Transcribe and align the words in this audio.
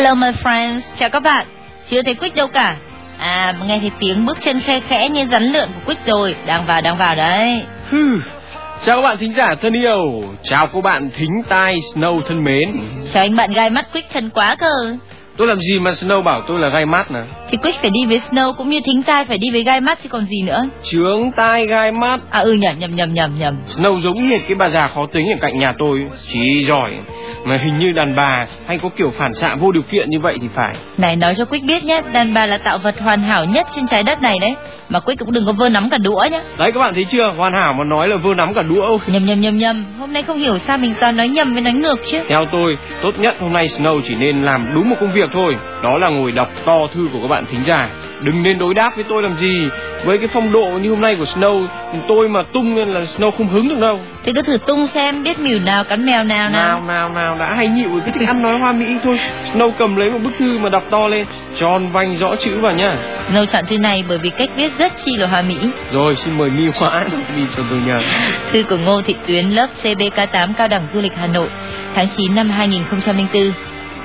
Hello 0.00 0.14
my 0.14 0.30
friends, 0.44 0.80
chào 0.98 1.10
các 1.10 1.20
bạn. 1.20 1.46
Chưa 1.86 2.02
thấy 2.02 2.14
Quick 2.14 2.36
đâu 2.36 2.46
cả. 2.46 2.76
À, 3.18 3.54
nghe 3.66 3.78
thấy 3.78 3.90
tiếng 4.00 4.26
bước 4.26 4.38
chân 4.40 4.60
khe 4.60 4.80
khẽ 4.88 5.08
như 5.08 5.26
rắn 5.26 5.42
lượn 5.42 5.68
của 5.74 5.80
Quick 5.86 6.06
rồi, 6.06 6.36
đang 6.46 6.66
vào 6.66 6.80
đang 6.82 6.96
vào 6.96 7.14
đấy. 7.14 7.62
Chào 8.82 8.96
các 8.96 9.02
bạn 9.02 9.16
thính 9.18 9.34
giả 9.34 9.54
thân 9.62 9.72
yêu, 9.72 10.24
chào 10.42 10.68
các 10.74 10.84
bạn 10.84 11.10
thính 11.16 11.42
tai 11.48 11.78
Snow 11.94 12.20
thân 12.20 12.44
mến. 12.44 12.80
Chào 13.12 13.22
anh 13.22 13.36
bạn 13.36 13.50
gai 13.52 13.70
mắt 13.70 13.86
Quick 13.92 14.12
thân 14.12 14.30
quá 14.30 14.56
cơ. 14.60 14.96
Tôi 15.36 15.46
làm 15.46 15.60
gì 15.60 15.78
mà 15.78 15.90
Snow 15.90 16.22
bảo 16.22 16.42
tôi 16.48 16.58
là 16.58 16.68
gai 16.68 16.86
mắt 16.86 17.10
nè? 17.10 17.20
Thì 17.50 17.56
Quick 17.56 17.80
phải 17.80 17.90
đi 17.90 18.06
với 18.06 18.20
Snow 18.30 18.52
cũng 18.52 18.70
như 18.70 18.80
thính 18.84 19.02
tai 19.02 19.24
phải 19.24 19.38
đi 19.38 19.50
với 19.50 19.62
gai 19.62 19.80
mắt 19.80 19.98
chứ 20.02 20.08
còn 20.08 20.26
gì 20.26 20.42
nữa. 20.42 20.68
Trướng 20.84 21.32
tai 21.36 21.66
gai 21.66 21.92
mắt. 21.92 22.20
À 22.30 22.40
ừ 22.40 22.52
nhầm 22.52 22.78
nhầm 22.78 22.96
nhầm 22.96 23.14
nhầm 23.14 23.38
nhầm. 23.38 23.56
Snow 23.76 24.00
giống 24.00 24.18
hệt 24.18 24.40
cái 24.48 24.54
bà 24.54 24.68
già 24.68 24.88
khó 24.88 25.06
tính 25.06 25.26
ở 25.30 25.36
cạnh 25.40 25.58
nhà 25.58 25.72
tôi, 25.78 26.06
chỉ 26.32 26.64
giỏi 26.68 26.92
mà 27.44 27.56
hình 27.56 27.78
như 27.78 27.92
đàn 27.92 28.16
bà 28.16 28.46
hay 28.66 28.78
có 28.78 28.88
kiểu 28.96 29.12
phản 29.18 29.32
xạ 29.34 29.54
vô 29.54 29.72
điều 29.72 29.82
kiện 29.82 30.10
như 30.10 30.20
vậy 30.20 30.38
thì 30.40 30.48
phải. 30.54 30.74
Này 30.98 31.16
nói 31.16 31.34
cho 31.34 31.44
Quick 31.44 31.64
biết 31.64 31.84
nhé, 31.84 32.02
đàn 32.12 32.34
bà 32.34 32.46
là 32.46 32.58
tạo 32.58 32.78
vật 32.78 32.94
hoàn 33.00 33.22
hảo 33.22 33.44
nhất 33.44 33.66
trên 33.74 33.86
trái 33.86 34.02
đất 34.02 34.22
này 34.22 34.38
đấy. 34.40 34.54
Mà 34.88 35.00
Quick 35.00 35.20
cũng 35.20 35.32
đừng 35.32 35.46
có 35.46 35.52
vơ 35.52 35.68
nắm 35.68 35.90
cả 35.90 35.98
đũa 35.98 36.26
nhé. 36.30 36.40
Đấy 36.58 36.72
các 36.74 36.80
bạn 36.80 36.94
thấy 36.94 37.04
chưa, 37.04 37.32
hoàn 37.36 37.52
hảo 37.52 37.72
mà 37.72 37.84
nói 37.84 38.08
là 38.08 38.16
vơ 38.16 38.34
nắm 38.34 38.54
cả 38.54 38.62
đũa. 38.62 38.98
Nhầm 39.06 39.24
nhầm 39.24 39.40
nhầm 39.40 39.56
nhầm, 39.56 39.84
hôm 39.98 40.12
nay 40.12 40.22
không 40.22 40.38
hiểu 40.38 40.58
sao 40.66 40.78
mình 40.78 40.94
toàn 41.00 41.16
nói 41.16 41.28
nhầm 41.28 41.52
với 41.52 41.62
nói 41.62 41.72
ngược 41.72 41.96
chứ. 42.10 42.18
Theo 42.28 42.44
tôi, 42.52 42.76
tốt 43.02 43.10
nhất 43.18 43.36
hôm 43.40 43.52
nay 43.52 43.66
Snow 43.66 44.00
chỉ 44.08 44.14
nên 44.14 44.42
làm 44.42 44.66
đúng 44.74 44.90
một 44.90 44.96
công 45.00 45.12
việc 45.12 45.30
thôi, 45.32 45.56
đó 45.82 45.98
là 45.98 46.08
ngồi 46.08 46.32
đọc 46.32 46.48
to 46.66 46.86
thư 46.94 47.08
của 47.12 47.18
các 47.22 47.28
bạn 47.28 47.39
thính 47.46 47.60
giả. 47.66 47.88
Đừng 48.20 48.42
nên 48.42 48.58
đối 48.58 48.74
đáp 48.74 48.90
với 48.94 49.04
tôi 49.08 49.22
làm 49.22 49.38
gì. 49.38 49.68
Với 50.04 50.18
cái 50.18 50.28
phong 50.32 50.52
độ 50.52 50.66
như 50.82 50.90
hôm 50.90 51.00
nay 51.00 51.16
của 51.16 51.24
Snow, 51.24 51.66
tôi 52.08 52.28
mà 52.28 52.42
tung 52.42 52.76
lên 52.76 52.88
là 52.88 53.00
Snow 53.00 53.30
không 53.30 53.48
hứng 53.48 53.68
được 53.68 53.80
đâu. 53.80 54.00
Thì 54.24 54.32
cứ 54.32 54.42
thử 54.42 54.58
tung 54.66 54.86
xem 54.86 55.22
biết 55.22 55.38
mỉu 55.38 55.58
nào 55.58 55.84
cắn 55.84 56.06
mèo 56.06 56.24
nào 56.24 56.50
nào. 56.50 56.80
Nào 56.80 56.80
nào 56.86 57.08
nào 57.08 57.36
đã 57.38 57.54
hay 57.56 57.68
nhịu 57.68 57.90
cái 58.00 58.12
thích 58.12 58.28
ăn 58.28 58.42
nói 58.42 58.58
hoa 58.58 58.72
mỹ 58.72 58.96
thôi. 59.04 59.18
Snow 59.52 59.70
cầm 59.78 59.96
lấy 59.96 60.10
một 60.10 60.18
bức 60.24 60.30
thư 60.38 60.58
mà 60.58 60.68
đọc 60.68 60.82
to 60.90 61.08
lên, 61.08 61.26
tròn 61.56 61.92
vành 61.92 62.16
rõ 62.16 62.34
chữ 62.40 62.60
vào 62.60 62.74
nhá. 62.74 62.96
Snow 63.28 63.46
chọn 63.46 63.64
thư 63.66 63.78
này 63.78 64.04
bởi 64.08 64.18
vì 64.18 64.30
cách 64.30 64.48
viết 64.56 64.78
rất 64.78 64.92
chi 65.04 65.16
là 65.16 65.26
hoa 65.26 65.42
mỹ. 65.42 65.56
Rồi 65.92 66.16
xin 66.16 66.38
mời 66.38 66.50
Mi 66.50 66.64
Hoa 66.74 67.04
đi 67.36 67.42
cho 67.56 67.62
tôi 67.70 67.78
nhờ. 67.86 67.98
Thư 68.52 68.62
của 68.62 68.76
Ngô 68.76 69.00
Thị 69.00 69.14
Tuyến 69.26 69.46
lớp 69.48 69.66
CBK8 69.82 70.52
Cao 70.58 70.68
đẳng 70.68 70.86
Du 70.94 71.00
lịch 71.00 71.12
Hà 71.16 71.26
Nội, 71.26 71.48
tháng 71.94 72.06
9 72.16 72.34
năm 72.34 72.50
2004. 72.50 73.52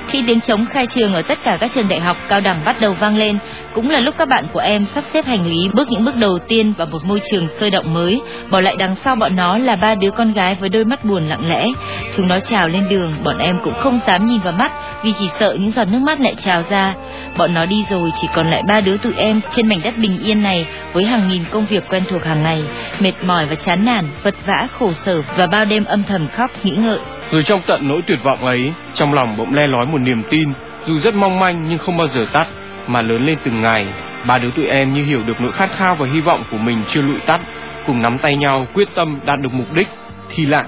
Khi 0.08 0.24
tiếng 0.26 0.40
trống 0.40 0.66
khai 0.66 0.86
trường 0.86 1.14
ở 1.14 1.22
tất 1.22 1.38
cả 1.44 1.56
các 1.60 1.70
trường 1.74 1.88
đại 1.88 2.00
học 2.00 2.16
cao 2.28 2.40
đẳng 2.40 2.64
bắt 2.64 2.76
đầu 2.80 2.94
vang 3.00 3.16
lên, 3.16 3.38
cũng 3.74 3.90
là 3.90 4.00
lúc 4.00 4.14
các 4.18 4.28
bạn 4.28 4.46
của 4.52 4.58
em 4.58 4.86
sắp 4.94 5.04
xếp 5.12 5.26
hành 5.26 5.46
lý 5.46 5.68
bước 5.72 5.88
những 5.90 6.04
bước 6.04 6.16
đầu 6.16 6.38
tiên 6.48 6.72
vào 6.78 6.86
một 6.86 7.04
môi 7.04 7.20
trường 7.30 7.48
sôi 7.48 7.70
động 7.70 7.94
mới, 7.94 8.20
bỏ 8.50 8.60
lại 8.60 8.76
đằng 8.78 8.94
sau 9.04 9.16
bọn 9.16 9.36
nó 9.36 9.58
là 9.58 9.76
ba 9.76 9.94
đứa 9.94 10.10
con 10.10 10.32
gái 10.32 10.56
với 10.60 10.68
đôi 10.68 10.84
mắt 10.84 11.04
buồn 11.04 11.28
lặng 11.28 11.48
lẽ. 11.48 11.68
Chúng 12.16 12.28
nó 12.28 12.38
trào 12.40 12.68
lên 12.68 12.88
đường, 12.88 13.12
bọn 13.24 13.38
em 13.38 13.58
cũng 13.64 13.74
không 13.74 14.00
dám 14.06 14.26
nhìn 14.26 14.40
vào 14.40 14.52
mắt 14.52 14.72
vì 15.04 15.12
chỉ 15.18 15.28
sợ 15.40 15.56
những 15.60 15.72
giọt 15.72 15.84
nước 15.84 15.98
mắt 15.98 16.20
lại 16.20 16.34
trào 16.44 16.62
ra. 16.70 16.94
Bọn 17.38 17.54
nó 17.54 17.66
đi 17.66 17.84
rồi 17.90 18.10
chỉ 18.20 18.28
còn 18.34 18.50
lại 18.50 18.62
ba 18.68 18.80
đứa 18.80 18.96
tụi 18.96 19.14
em 19.16 19.40
trên 19.56 19.68
mảnh 19.68 19.80
đất 19.84 19.94
bình 19.98 20.18
yên 20.24 20.42
này 20.42 20.66
với 20.92 21.04
hàng 21.04 21.28
nghìn 21.28 21.44
công 21.50 21.66
việc 21.66 21.88
quen 21.88 22.04
thuộc 22.10 22.24
hàng 22.24 22.42
ngày, 22.42 22.62
mệt 23.00 23.12
mỏi 23.22 23.46
và 23.46 23.54
chán 23.54 23.84
nản, 23.84 24.08
vật 24.22 24.34
vã, 24.46 24.68
khổ 24.78 24.92
sở 24.92 25.22
và 25.36 25.46
bao 25.46 25.64
đêm 25.64 25.84
âm 25.84 26.02
thầm 26.02 26.28
khóc 26.36 26.50
nghĩ 26.64 26.70
ngợi. 26.70 26.98
Rồi 27.30 27.42
trong 27.42 27.60
tận 27.66 27.88
nỗi 27.88 28.02
tuyệt 28.06 28.18
vọng 28.24 28.44
ấy, 28.44 28.72
trong 28.94 29.14
lòng 29.14 29.36
bỗng 29.36 29.54
le 29.54 29.66
lói 29.66 29.86
một 29.86 29.98
niềm 29.98 30.22
tin, 30.30 30.48
dù 30.86 30.98
rất 30.98 31.14
mong 31.14 31.40
manh 31.40 31.64
nhưng 31.68 31.78
không 31.78 31.96
bao 31.96 32.08
giờ 32.08 32.26
tắt, 32.32 32.46
mà 32.86 33.02
lớn 33.02 33.24
lên 33.24 33.38
từng 33.44 33.60
ngày. 33.60 33.86
Ba 34.26 34.38
đứa 34.38 34.50
tụi 34.50 34.66
em 34.66 34.94
như 34.94 35.04
hiểu 35.04 35.22
được 35.22 35.40
nỗi 35.40 35.52
khát 35.52 35.72
khao 35.72 35.94
và 35.94 36.06
hy 36.06 36.20
vọng 36.20 36.44
của 36.50 36.58
mình 36.58 36.82
chưa 36.92 37.02
lụi 37.02 37.18
tắt, 37.26 37.40
cùng 37.86 38.02
nắm 38.02 38.18
tay 38.18 38.36
nhau 38.36 38.66
quyết 38.74 38.88
tâm 38.96 39.20
đạt 39.24 39.40
được 39.40 39.52
mục 39.52 39.72
đích. 39.74 39.88
Thì 40.34 40.46
lạ. 40.46 40.64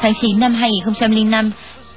Tháng 0.00 0.12
9 0.20 0.40
năm 0.40 0.54
2005, 0.54 1.50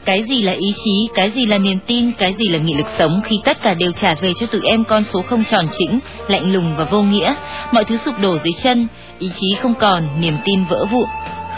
cái 0.05 0.23
gì 0.23 0.41
là 0.41 0.51
ý 0.51 0.73
chí, 0.85 1.09
cái 1.15 1.31
gì 1.31 1.45
là 1.45 1.57
niềm 1.57 1.79
tin, 1.87 2.11
cái 2.11 2.33
gì 2.37 2.47
là 2.47 2.59
nghị 2.59 2.73
lực 2.73 2.87
sống 2.97 3.21
khi 3.23 3.39
tất 3.45 3.61
cả 3.63 3.73
đều 3.73 3.91
trả 3.91 4.15
về 4.21 4.33
cho 4.39 4.45
tụi 4.45 4.61
em 4.63 4.83
con 4.83 5.03
số 5.03 5.21
không 5.21 5.43
tròn 5.43 5.65
chỉnh, 5.77 5.99
lạnh 6.27 6.53
lùng 6.53 6.75
và 6.77 6.83
vô 6.83 7.01
nghĩa. 7.01 7.33
Mọi 7.71 7.83
thứ 7.83 7.97
sụp 8.05 8.19
đổ 8.19 8.37
dưới 8.37 8.53
chân, 8.63 8.87
ý 9.19 9.31
chí 9.39 9.55
không 9.61 9.73
còn, 9.73 10.07
niềm 10.19 10.33
tin 10.45 10.65
vỡ 10.65 10.85
vụn. 10.91 11.05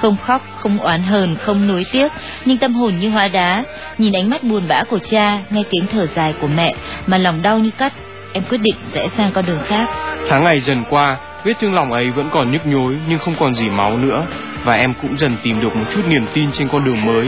Không 0.02 0.16
khóc, 0.26 0.42
không 0.58 0.80
oán 0.80 1.04
hờn, 1.04 1.36
không 1.36 1.68
nuối 1.68 1.86
tiếc, 1.92 2.12
nhưng 2.46 2.58
tâm 2.58 2.74
hồn 2.74 3.00
như 3.00 3.10
hóa 3.10 3.28
đá. 3.28 3.64
Nhìn 3.98 4.14
ánh 4.14 4.30
mắt 4.30 4.44
buồn 4.44 4.68
bã 4.68 4.84
của 4.84 5.00
cha, 5.00 5.40
nghe 5.50 5.64
tiếng 5.70 5.88
thở 5.92 6.06
dài 6.06 6.34
của 6.42 6.48
mẹ, 6.48 6.74
mà 7.08 7.18
lòng 7.18 7.42
đau 7.42 7.60
như 7.60 7.72
cắt. 7.78 7.94
Em 8.34 8.44
quyết 8.50 8.58
định 8.58 8.76
rẽ 8.94 9.08
sang 9.18 9.32
con 9.32 9.46
đường 9.46 9.60
khác. 9.68 9.86
Tháng 10.28 10.44
ngày 10.44 10.60
dần 10.60 10.84
qua, 10.90 11.18
vết 11.44 11.54
thương 11.60 11.74
lòng 11.74 11.92
ấy 11.92 12.12
vẫn 12.12 12.30
còn 12.32 12.52
nhức 12.52 12.66
nhối 12.66 12.96
nhưng 13.10 13.20
không 13.20 13.36
còn 13.40 13.56
gì 13.56 13.70
máu 13.70 13.98
nữa. 13.98 14.26
Và 14.64 14.74
em 14.74 14.94
cũng 15.02 15.18
dần 15.18 15.38
tìm 15.44 15.62
được 15.62 15.76
một 15.76 15.86
chút 15.92 16.02
niềm 16.08 16.28
tin 16.34 16.52
trên 16.52 16.70
con 16.72 16.86
đường 16.86 17.06
mới. 17.06 17.28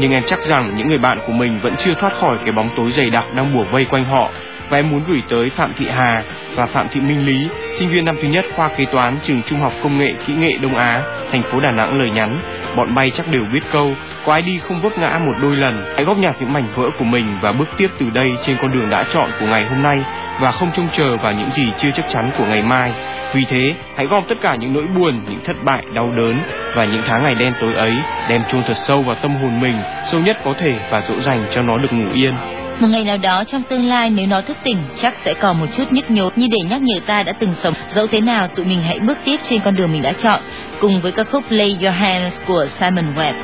Nhưng 0.00 0.12
em 0.12 0.22
chắc 0.26 0.42
rằng 0.42 0.74
những 0.76 0.88
người 0.88 0.98
bạn 0.98 1.18
của 1.26 1.32
mình 1.32 1.60
vẫn 1.62 1.74
chưa 1.78 1.94
thoát 2.00 2.12
khỏi 2.20 2.38
cái 2.44 2.52
bóng 2.52 2.70
tối 2.76 2.92
dày 2.92 3.10
đặc 3.10 3.24
đang 3.34 3.54
bủa 3.54 3.64
vây 3.72 3.84
quanh 3.84 4.04
họ 4.04 4.30
và 4.70 4.78
em 4.78 4.90
muốn 4.90 5.02
gửi 5.08 5.22
tới 5.28 5.50
Phạm 5.50 5.74
Thị 5.76 5.86
Hà 5.90 6.22
và 6.54 6.66
Phạm 6.66 6.88
Thị 6.88 7.00
Minh 7.00 7.26
Lý, 7.26 7.48
sinh 7.72 7.88
viên 7.88 8.04
năm 8.04 8.16
thứ 8.22 8.28
nhất 8.28 8.44
khoa 8.56 8.68
kế 8.68 8.84
toán 8.84 9.18
trường 9.24 9.42
Trung 9.42 9.60
học 9.60 9.72
Công 9.82 9.98
nghệ 9.98 10.14
Kỹ 10.26 10.34
nghệ 10.34 10.52
Đông 10.62 10.76
Á, 10.76 11.02
thành 11.32 11.42
phố 11.42 11.60
Đà 11.60 11.70
Nẵng 11.70 11.98
lời 11.98 12.10
nhắn. 12.10 12.38
Bọn 12.76 12.94
bay 12.94 13.10
chắc 13.10 13.28
đều 13.28 13.44
biết 13.52 13.60
câu, 13.72 13.94
có 14.26 14.32
ai 14.32 14.42
đi 14.42 14.58
không 14.58 14.82
vấp 14.82 14.98
ngã 14.98 15.20
một 15.26 15.34
đôi 15.42 15.56
lần. 15.56 15.92
Hãy 15.94 16.04
góp 16.04 16.18
nhặt 16.18 16.36
những 16.40 16.52
mảnh 16.52 16.66
vỡ 16.74 16.90
của 16.98 17.04
mình 17.04 17.38
và 17.42 17.52
bước 17.52 17.68
tiếp 17.76 17.88
từ 17.98 18.06
đây 18.14 18.32
trên 18.42 18.56
con 18.60 18.72
đường 18.72 18.90
đã 18.90 19.04
chọn 19.12 19.30
của 19.40 19.46
ngày 19.46 19.64
hôm 19.64 19.82
nay 19.82 19.96
và 20.40 20.50
không 20.50 20.70
trông 20.76 20.88
chờ 20.92 21.16
vào 21.16 21.32
những 21.32 21.50
gì 21.50 21.72
chưa 21.78 21.90
chắc 21.94 22.08
chắn 22.08 22.30
của 22.38 22.44
ngày 22.44 22.62
mai. 22.62 22.92
Vì 23.34 23.44
thế, 23.44 23.74
hãy 23.96 24.06
gom 24.06 24.24
tất 24.28 24.34
cả 24.40 24.54
những 24.54 24.72
nỗi 24.72 24.86
buồn, 24.86 25.20
những 25.28 25.40
thất 25.44 25.56
bại, 25.64 25.82
đau 25.94 26.12
đớn 26.16 26.42
và 26.74 26.84
những 26.84 27.02
tháng 27.06 27.22
ngày 27.22 27.34
đen 27.34 27.52
tối 27.60 27.74
ấy, 27.74 27.92
đem 28.28 28.42
chôn 28.44 28.62
thật 28.62 28.76
sâu 28.76 29.02
vào 29.02 29.16
tâm 29.22 29.34
hồn 29.34 29.60
mình, 29.60 29.76
sâu 30.04 30.20
nhất 30.20 30.36
có 30.44 30.54
thể 30.58 30.74
và 30.90 31.00
dỗ 31.00 31.20
dành 31.20 31.40
cho 31.50 31.62
nó 31.62 31.78
được 31.78 31.92
ngủ 31.92 32.10
yên. 32.14 32.34
Một 32.80 32.88
ngày 32.90 33.04
nào 33.04 33.18
đó 33.18 33.44
trong 33.44 33.62
tương 33.70 33.84
lai 33.84 34.10
nếu 34.10 34.26
nó 34.26 34.40
thức 34.40 34.56
tỉnh 34.64 34.76
chắc 35.02 35.14
sẽ 35.24 35.34
còn 35.34 35.60
một 35.60 35.66
chút 35.76 35.84
nhức 35.90 36.10
nhối 36.10 36.30
như 36.36 36.48
để 36.50 36.58
nhắc 36.70 36.82
nhở 36.82 37.00
ta 37.06 37.22
đã 37.22 37.32
từng 37.32 37.54
sống. 37.62 37.74
Dẫu 37.94 38.06
thế 38.06 38.20
nào 38.20 38.48
tụi 38.56 38.66
mình 38.66 38.82
hãy 38.82 38.98
bước 38.98 39.18
tiếp 39.24 39.36
trên 39.50 39.60
con 39.64 39.76
đường 39.76 39.92
mình 39.92 40.02
đã 40.02 40.12
chọn 40.12 40.42
cùng 40.80 41.00
với 41.00 41.12
ca 41.12 41.24
khúc 41.24 41.44
Lay 41.48 41.78
Your 41.82 41.94
Hands 41.94 42.34
của 42.46 42.66
Simon 42.80 43.14
Webb. 43.14 43.34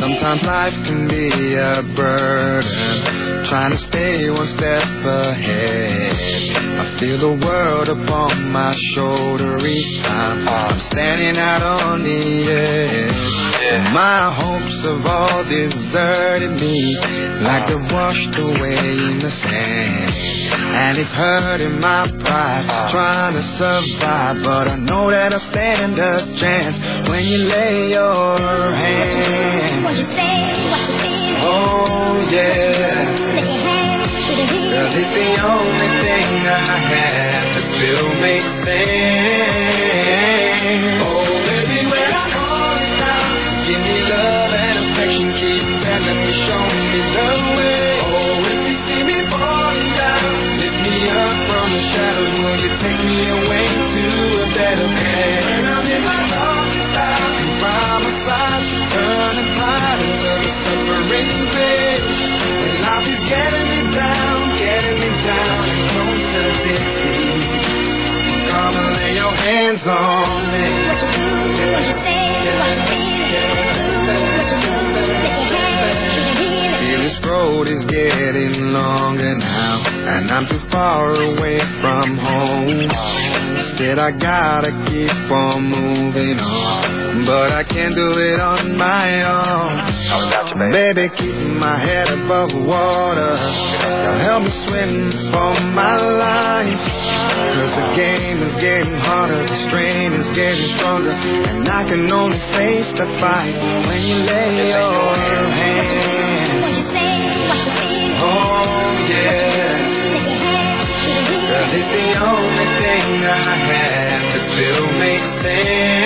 Sometimes 0.00 0.42
life 0.42 0.84
can 0.84 1.08
be 1.08 1.54
a 1.56 1.82
burden, 1.96 3.27
trying 3.48 3.70
to 3.70 3.78
stay 3.78 4.28
one 4.28 4.46
step 4.48 4.84
ahead. 4.84 6.56
I 6.80 7.00
feel 7.00 7.18
the 7.18 7.46
world 7.46 7.88
upon 7.88 8.50
my 8.50 8.74
shoulder 8.92 9.66
each 9.66 10.02
time 10.02 10.46
I'm 10.46 10.80
standing 10.80 11.38
out 11.38 11.62
on 11.62 12.04
the 12.04 12.50
edge. 12.52 13.94
My 13.94 14.30
hopes 14.34 14.82
have 14.82 15.06
all 15.06 15.44
deserted 15.44 16.60
me, 16.60 16.96
like 17.40 17.66
they're 17.68 17.78
washed 17.78 18.36
away 18.36 18.90
in 18.90 19.18
the 19.20 19.30
sand. 19.30 20.14
And 20.52 20.98
it's 20.98 21.10
hurting 21.10 21.80
my 21.80 22.06
pride, 22.06 22.90
trying 22.90 23.32
to 23.32 23.42
survive, 23.56 24.42
but 24.42 24.68
I 24.68 24.76
know 24.76 25.10
that 25.10 25.32
I 25.32 25.38
stand 25.50 25.98
a 25.98 26.36
chance 26.36 27.08
when 27.08 27.24
you 27.24 27.38
lay 27.38 27.90
your 27.92 28.38
hand. 28.38 29.84
What 29.84 29.96
you 29.96 30.04
say, 30.04 30.70
what 30.70 30.80
you 30.80 30.98
feel, 30.98 31.07
Oh 31.50 32.28
yeah. 32.30 33.08
it's 35.00 35.12
the 35.16 35.30
only 35.40 35.88
thing 36.04 36.44
I 36.44 36.76
have 36.92 37.54
that 37.54 37.64
still 37.72 38.08
makes 38.20 38.52
sense. 38.68 39.48
Oh, 41.00 41.24
baby, 41.48 41.80
when 41.88 42.12
I 42.12 42.28
give 43.64 43.80
me 43.80 43.98
love 44.12 44.52
and 44.52 44.92
affection, 44.92 45.28
keep 45.40 45.64
me, 45.64 46.32
show 46.44 46.64
me 46.68 47.00
the 47.16 47.32
way. 47.56 47.96
Oh, 48.12 48.44
if 48.44 48.60
you 48.68 48.76
see 48.84 49.02
me 49.08 49.18
falling 49.32 49.90
down, 49.96 50.60
lift 50.60 50.78
me 50.84 50.96
up 51.08 51.36
from 51.48 51.66
the 51.72 51.82
shadows, 51.88 52.34
will 52.44 52.60
you 52.60 52.72
take 52.76 53.00
me 53.08 53.24
away 53.40 53.66
to 53.72 54.04
a 54.44 54.46
better 54.52 54.84
place? 54.84 55.07
Road 77.38 77.68
is 77.68 77.84
getting 77.84 78.72
longer 78.72 79.36
now, 79.36 79.82
and 79.86 80.30
I'm 80.30 80.46
too 80.46 80.60
far 80.70 81.14
away 81.14 81.58
from 81.80 82.16
home. 82.16 82.80
Instead, 82.80 83.98
I 83.98 84.10
gotta 84.12 84.70
keep 84.88 85.30
on 85.30 85.64
moving 85.64 86.38
on, 86.38 87.24
but 87.26 87.52
I 87.52 87.64
can't 87.64 87.94
do 87.94 88.18
it 88.18 88.40
on 88.40 88.76
my 88.76 89.22
own. 89.22 90.48
To 90.48 90.70
Baby, 90.70 91.08
keep 91.16 91.34
my 91.34 91.78
head 91.78 92.08
above 92.08 92.52
water. 92.54 93.36
Help 94.26 94.44
me 94.44 94.50
swim 94.66 95.12
for 95.32 95.60
my 95.60 95.96
life. 95.96 97.27
Cause 97.54 97.70
the 97.70 97.96
game 97.96 98.42
is 98.42 98.54
getting 98.56 98.94
harder, 98.94 99.46
the 99.46 99.68
strain 99.68 100.12
is 100.12 100.36
getting 100.36 100.76
stronger. 100.76 101.12
And 101.12 101.68
I 101.68 101.84
can 101.84 102.10
only 102.12 102.38
face 102.52 102.86
the 102.92 103.06
fight 103.18 103.56
when 103.88 104.02
you 104.02 104.16
lay 104.16 104.68
your 104.68 104.92
hand. 104.92 106.62
What 106.62 106.72
you 106.76 106.84
say, 106.92 107.48
what 107.48 107.58
you 107.64 107.72
feel. 107.72 108.20
Oh, 108.20 109.08
yeah. 109.08 109.32
Take 109.32 109.56
your 109.56 109.72
hand 109.72 110.12
to 110.12 110.28
the 110.28 110.34
wheel. 110.44 111.48
Cause 111.48 111.70
it's 111.72 111.90
the 111.96 112.08
only 112.22 112.68
thing 112.84 113.24
I 113.24 113.56
have 113.72 114.22
that 114.32 114.42
still 114.52 114.86
makes 114.98 115.28
sense. 115.42 115.97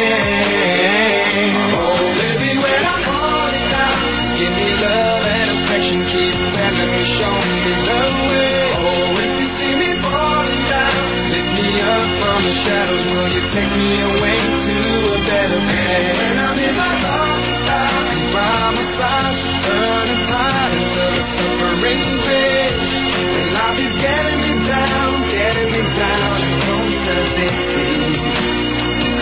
Me 13.78 14.00
away 14.00 14.40
to 14.66 14.78
a 15.12 15.18
better 15.28 15.60
I'm 16.38 16.58
in 16.58 16.74
my 16.76 16.92
by 18.32 18.70
my 18.76 18.84
side, 18.98 19.36
fades. 22.26 22.76
When 23.32 23.46
life 23.54 23.78
is 23.86 23.94
getting 24.00 24.40
me 24.44 24.52
down, 24.68 25.10
getting 25.30 25.70
me 25.72 25.82
down, 25.96 26.36
seems. 27.72 28.20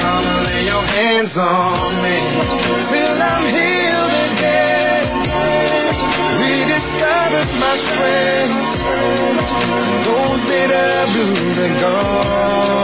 Come 0.00 0.28
lay 0.44 0.62
your 0.64 0.84
hands 0.84 1.34
on 1.36 2.02
me 2.02 2.16
till 2.90 3.18
I'm 3.22 3.44
healed 3.54 4.14
again. 4.30 4.80
My 7.60 7.76
strength. 7.76 8.60
Those 10.06 10.40
bitter 10.48 11.06
blues 11.12 11.58
are 11.58 11.80
gone. 11.80 12.79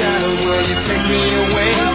Shadows, 0.00 0.40
will 0.46 0.66
you 0.66 0.76
take 0.88 1.04
me 1.10 1.22
away 1.44 1.89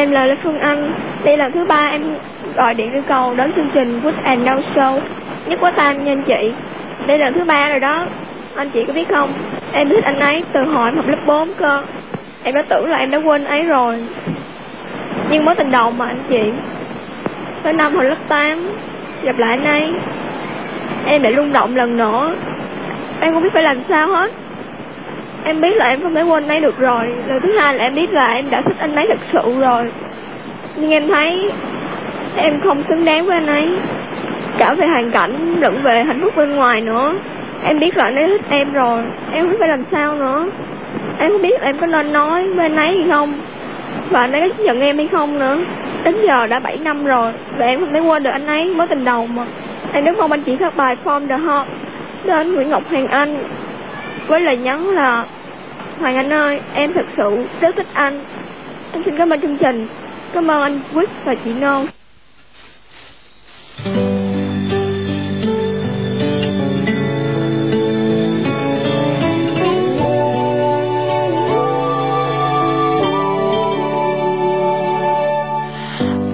em 0.00 0.10
là 0.10 0.26
Lê 0.26 0.36
Phương 0.42 0.58
Anh. 0.58 0.94
Đây 1.24 1.36
là 1.36 1.50
thứ 1.54 1.64
ba 1.64 1.88
em 1.92 2.02
gọi 2.56 2.74
điện 2.74 2.92
yêu 2.92 3.02
cầu 3.08 3.34
đến 3.34 3.52
chương 3.56 3.70
trình 3.74 4.00
Good 4.00 4.14
and 4.24 4.42
No 4.42 4.56
Show. 4.74 5.00
Nhất 5.46 5.58
quá 5.62 5.70
tam 5.76 6.04
nha 6.04 6.12
anh 6.12 6.22
chị. 6.26 6.52
Đây 7.06 7.18
là 7.18 7.30
thứ 7.34 7.44
ba 7.44 7.68
rồi 7.68 7.80
đó. 7.80 8.06
Anh 8.56 8.70
chị 8.70 8.84
có 8.86 8.92
biết 8.92 9.08
không? 9.08 9.32
Em 9.72 9.88
thích 9.88 10.04
anh 10.04 10.20
ấy 10.20 10.44
từ 10.52 10.64
hồi 10.64 10.88
em 10.88 10.96
học 10.96 11.08
lớp 11.08 11.18
4 11.26 11.54
cơ. 11.54 11.82
Em 12.44 12.54
đã 12.54 12.62
tưởng 12.68 12.90
là 12.90 12.98
em 12.98 13.10
đã 13.10 13.18
quên 13.18 13.44
ấy 13.44 13.62
rồi. 13.62 14.04
Nhưng 15.30 15.44
mối 15.44 15.54
tình 15.54 15.70
đầu 15.70 15.90
mà 15.90 16.06
anh 16.06 16.22
chị. 16.30 16.52
Tới 17.62 17.72
năm 17.72 17.94
hồi 17.94 18.04
lớp 18.04 18.28
8, 18.28 18.70
gặp 19.22 19.38
lại 19.38 19.50
anh 19.50 19.64
ấy. 19.64 19.88
Em 21.06 21.22
lại 21.22 21.32
rung 21.36 21.52
động 21.52 21.76
lần 21.76 21.96
nữa. 21.96 22.34
Em 23.20 23.32
không 23.32 23.42
biết 23.42 23.52
phải 23.52 23.62
làm 23.62 23.76
sao 23.88 24.08
hết. 24.08 24.30
Em 25.44 25.60
biết 25.60 25.76
là 25.76 25.88
em 25.88 26.02
không 26.02 26.14
thể 26.14 26.22
quên 26.22 26.42
anh 26.42 26.48
ấy 26.48 26.60
được 26.60 26.78
rồi. 26.78 27.06
Lần 27.26 27.40
thứ 27.42 27.58
hai 27.58 27.74
là 27.74 27.84
em 27.84 27.94
biết 27.94 28.12
là 28.12 28.32
em 28.32 28.50
đã 28.50 28.62
thích 28.62 28.76
anh 28.78 28.94
ấy 28.94 29.06
thật 29.08 29.18
sự 29.32 29.60
rồi. 29.60 29.92
Nhưng 30.76 30.90
em 30.90 31.08
thấy 31.08 31.50
em 32.36 32.60
không 32.60 32.82
xứng 32.88 33.04
đáng 33.04 33.26
với 33.26 33.36
anh 33.36 33.46
ấy. 33.46 33.68
Cả 34.58 34.74
về 34.74 34.86
hoàn 34.86 35.10
cảnh, 35.10 35.60
lẫn 35.60 35.82
về 35.82 36.04
hạnh 36.06 36.20
phúc 36.22 36.32
bên 36.36 36.56
ngoài 36.56 36.80
nữa. 36.80 37.14
Em 37.64 37.78
biết 37.78 37.96
là 37.96 38.04
anh 38.04 38.16
ấy 38.16 38.28
thích 38.28 38.46
em 38.50 38.72
rồi. 38.72 39.02
Em 39.32 39.44
không 39.44 39.50
biết 39.50 39.56
phải 39.60 39.68
làm 39.68 39.84
sao 39.92 40.14
nữa. 40.14 40.46
Em 41.18 41.30
không 41.30 41.42
biết 41.42 41.60
là 41.60 41.66
em 41.66 41.78
có 41.78 41.86
nên 41.86 42.12
nói 42.12 42.48
với 42.48 42.64
anh 42.64 42.76
ấy 42.76 42.96
hay 42.98 43.06
không. 43.10 43.34
Và 44.10 44.20
anh 44.20 44.32
ấy 44.32 44.40
có 44.40 44.48
chấp 44.48 44.62
nhận 44.62 44.80
em 44.80 44.96
hay 44.96 45.08
không 45.12 45.38
nữa. 45.38 45.58
Đến 46.04 46.16
giờ 46.26 46.46
đã 46.46 46.58
7 46.58 46.76
năm 46.76 47.04
rồi 47.04 47.32
Và 47.58 47.66
em 47.66 47.80
không 47.80 47.92
thể 47.92 48.00
quên 48.00 48.22
được 48.22 48.30
anh 48.30 48.46
ấy. 48.46 48.74
Mối 48.76 48.86
tình 48.86 49.04
đầu 49.04 49.26
mà. 49.26 49.44
Em 49.92 50.04
rất 50.04 50.18
mong 50.18 50.30
anh 50.30 50.42
chị 50.42 50.56
các 50.60 50.76
bài 50.76 50.96
Form 51.04 51.28
the 51.28 51.36
Heart 51.36 51.68
Đến 52.24 52.54
Nguyễn 52.54 52.70
Ngọc 52.70 52.82
Hoàng 52.90 53.06
Anh 53.06 53.44
với 54.30 54.40
lời 54.40 54.56
nhắn 54.56 54.88
là 54.88 55.24
Hoàng 56.00 56.16
Anh 56.16 56.32
ơi, 56.32 56.60
em 56.74 56.92
thật 56.94 57.06
sự 57.16 57.46
rất 57.60 57.68
thích 57.76 57.86
anh. 57.92 58.24
Em 58.92 59.02
xin 59.04 59.14
cảm 59.18 59.30
ơn 59.30 59.40
chương 59.40 59.56
trình. 59.60 59.86
Cảm 60.32 60.50
ơn 60.50 60.62
anh 60.62 60.80
Quýt 60.94 61.08
và 61.24 61.34
chị 61.44 61.52
Non. 61.52 61.86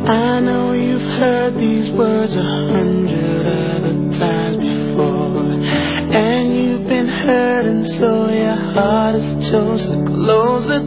I 0.08 0.40
know 0.40 0.73
you've 0.73 1.18
heard 1.18 1.58
these 1.58 1.90
words 1.90 2.37
a 2.37 2.42
hundred 2.42 3.46
other 3.46 3.94
times 4.18 4.56
before. 4.56 5.42
And 6.12 6.54
you've 6.54 6.88
been 6.88 7.08
hurt, 7.08 7.66
and 7.66 7.85
so 7.99 8.28
your 8.28 8.54
heart 8.75 9.16
is 9.16 9.36
to 9.56 10.04
close 10.06 10.66
the 10.66 10.86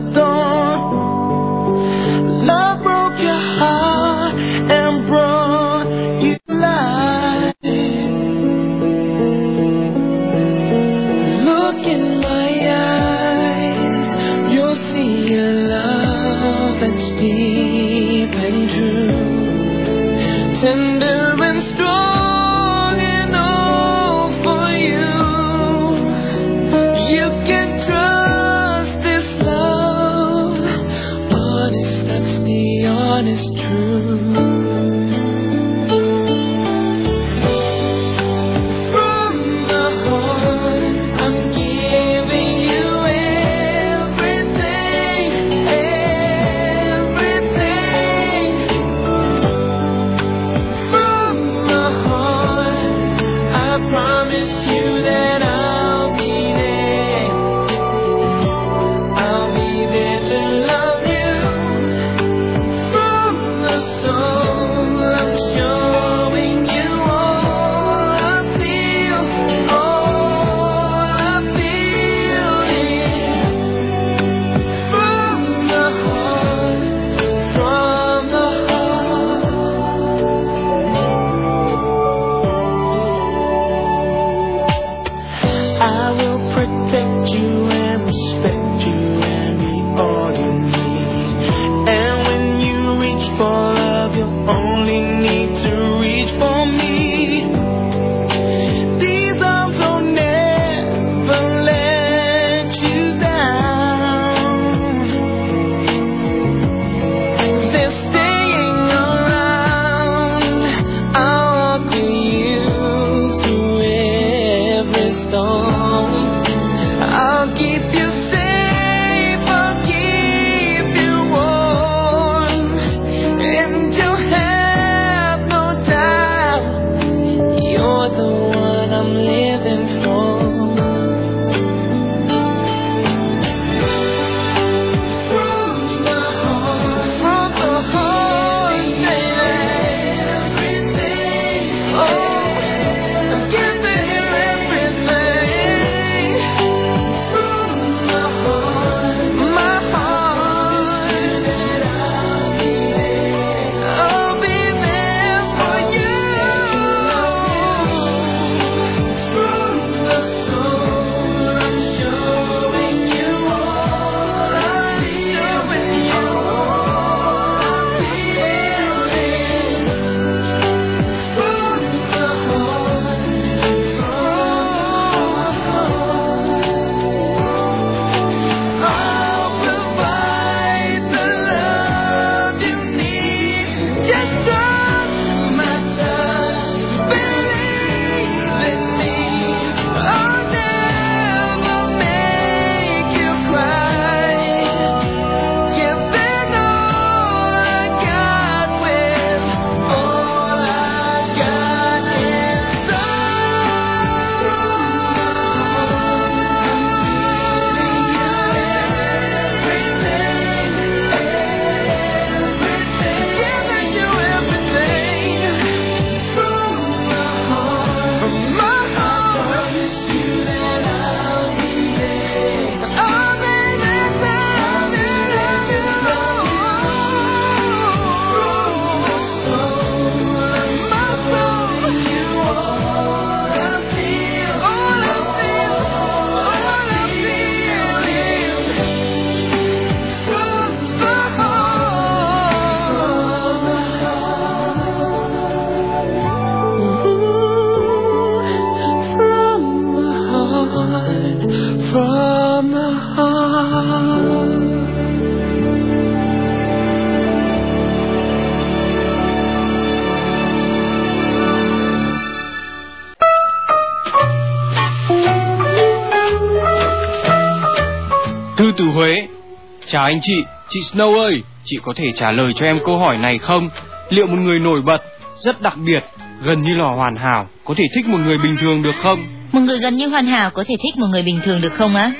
Chào 269.91 270.03
anh 270.03 270.19
chị, 270.22 270.43
chị 270.69 270.79
Snow 270.91 271.19
ơi, 271.19 271.43
chị 271.63 271.77
có 271.84 271.93
thể 271.96 272.12
trả 272.15 272.31
lời 272.31 272.53
cho 272.55 272.65
em 272.65 272.79
câu 272.86 272.98
hỏi 272.98 273.17
này 273.17 273.38
không? 273.38 273.69
Liệu 274.10 274.27
một 274.27 274.38
người 274.43 274.60
nổi 274.60 274.81
bật, 274.81 275.01
rất 275.39 275.62
đặc 275.62 275.74
biệt, 275.86 276.03
gần 276.43 276.63
như 276.63 276.75
là 276.75 276.86
hoàn 276.96 277.15
hảo, 277.15 277.48
có 277.65 277.74
thể 277.77 277.84
thích 277.96 278.05
một 278.08 278.17
người 278.17 278.38
bình 278.38 278.55
thường 278.60 278.84
được 278.84 278.96
không? 279.01 279.27
Một 279.51 279.60
người 279.60 279.79
gần 279.79 279.98
như 279.98 280.08
hoàn 280.08 280.25
hảo 280.25 280.50
có 280.53 280.63
thể 280.67 280.75
thích 280.84 280.98
một 280.98 281.08
người 281.12 281.24
bình 281.24 281.39
thường 281.43 281.62
được 281.62 281.74
không 281.74 281.96
á? 281.96 282.12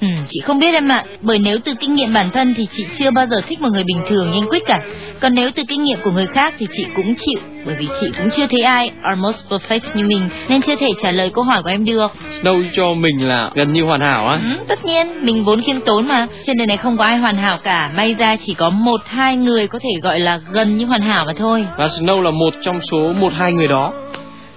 Ừ, 0.00 0.06
chị 0.28 0.40
không 0.40 0.58
biết 0.58 0.74
em 0.74 0.88
ạ, 0.88 1.04
bởi 1.20 1.38
nếu 1.38 1.58
từ 1.64 1.74
kinh 1.80 1.94
nghiệm 1.94 2.12
bản 2.12 2.30
thân 2.30 2.54
thì 2.56 2.66
chị 2.76 2.86
chưa 2.98 3.10
bao 3.10 3.26
giờ 3.26 3.40
thích 3.48 3.60
một 3.60 3.68
người 3.72 3.84
bình 3.84 4.00
thường 4.08 4.30
như 4.30 4.38
anh 4.40 4.48
Quyết 4.48 4.62
cả. 4.66 4.80
Còn 5.20 5.34
nếu 5.34 5.50
từ 5.54 5.62
kinh 5.68 5.84
nghiệm 5.84 5.98
của 6.04 6.10
người 6.10 6.26
khác 6.26 6.54
thì 6.58 6.66
chị 6.72 6.86
cũng 6.96 7.14
chịu, 7.14 7.40
bởi 7.66 7.74
vì 7.78 7.88
chị 8.00 8.06
cũng 8.18 8.30
chưa 8.36 8.46
thấy 8.46 8.60
ai 8.62 8.90
almost 9.02 9.36
perfect 9.48 9.80
như 9.94 10.06
mình, 10.06 10.28
nên 10.48 10.62
chưa 10.62 10.76
thể 10.76 10.88
trả 11.02 11.10
lời 11.10 11.30
câu 11.34 11.44
hỏi 11.44 11.62
của 11.62 11.68
em 11.70 11.84
được. 11.84 12.12
Snow 12.42 12.64
cho 12.72 12.94
mình 12.94 13.28
là 13.28 13.50
gần 13.54 13.72
như 13.72 13.84
hoàn 13.84 14.00
hảo 14.00 14.26
á. 14.26 14.40
Ừ, 14.42 14.64
tất 14.68 14.84
nhiên, 14.84 15.06
mình 15.22 15.44
vốn 15.44 15.62
khiêm 15.62 15.80
tốn 15.80 16.08
mà, 16.08 16.26
trên 16.46 16.56
đời 16.58 16.66
này 16.66 16.76
không 16.76 16.96
có 16.96 17.04
ai 17.04 17.18
hoàn 17.18 17.36
hảo 17.36 17.58
cả, 17.64 17.90
may 17.96 18.14
ra 18.14 18.36
chỉ 18.36 18.54
có 18.54 18.70
một 18.70 19.00
hai 19.06 19.36
người 19.36 19.66
có 19.66 19.78
thể 19.82 19.90
gọi 20.02 20.20
là 20.20 20.40
gần 20.52 20.76
như 20.76 20.86
hoàn 20.86 21.02
hảo 21.02 21.24
mà 21.26 21.32
thôi. 21.38 21.66
Và 21.78 21.86
Snow 21.86 22.20
là 22.20 22.30
một 22.30 22.54
trong 22.64 22.80
số 22.90 23.12
một 23.12 23.32
hai 23.36 23.52
người 23.52 23.68
đó. 23.68 23.92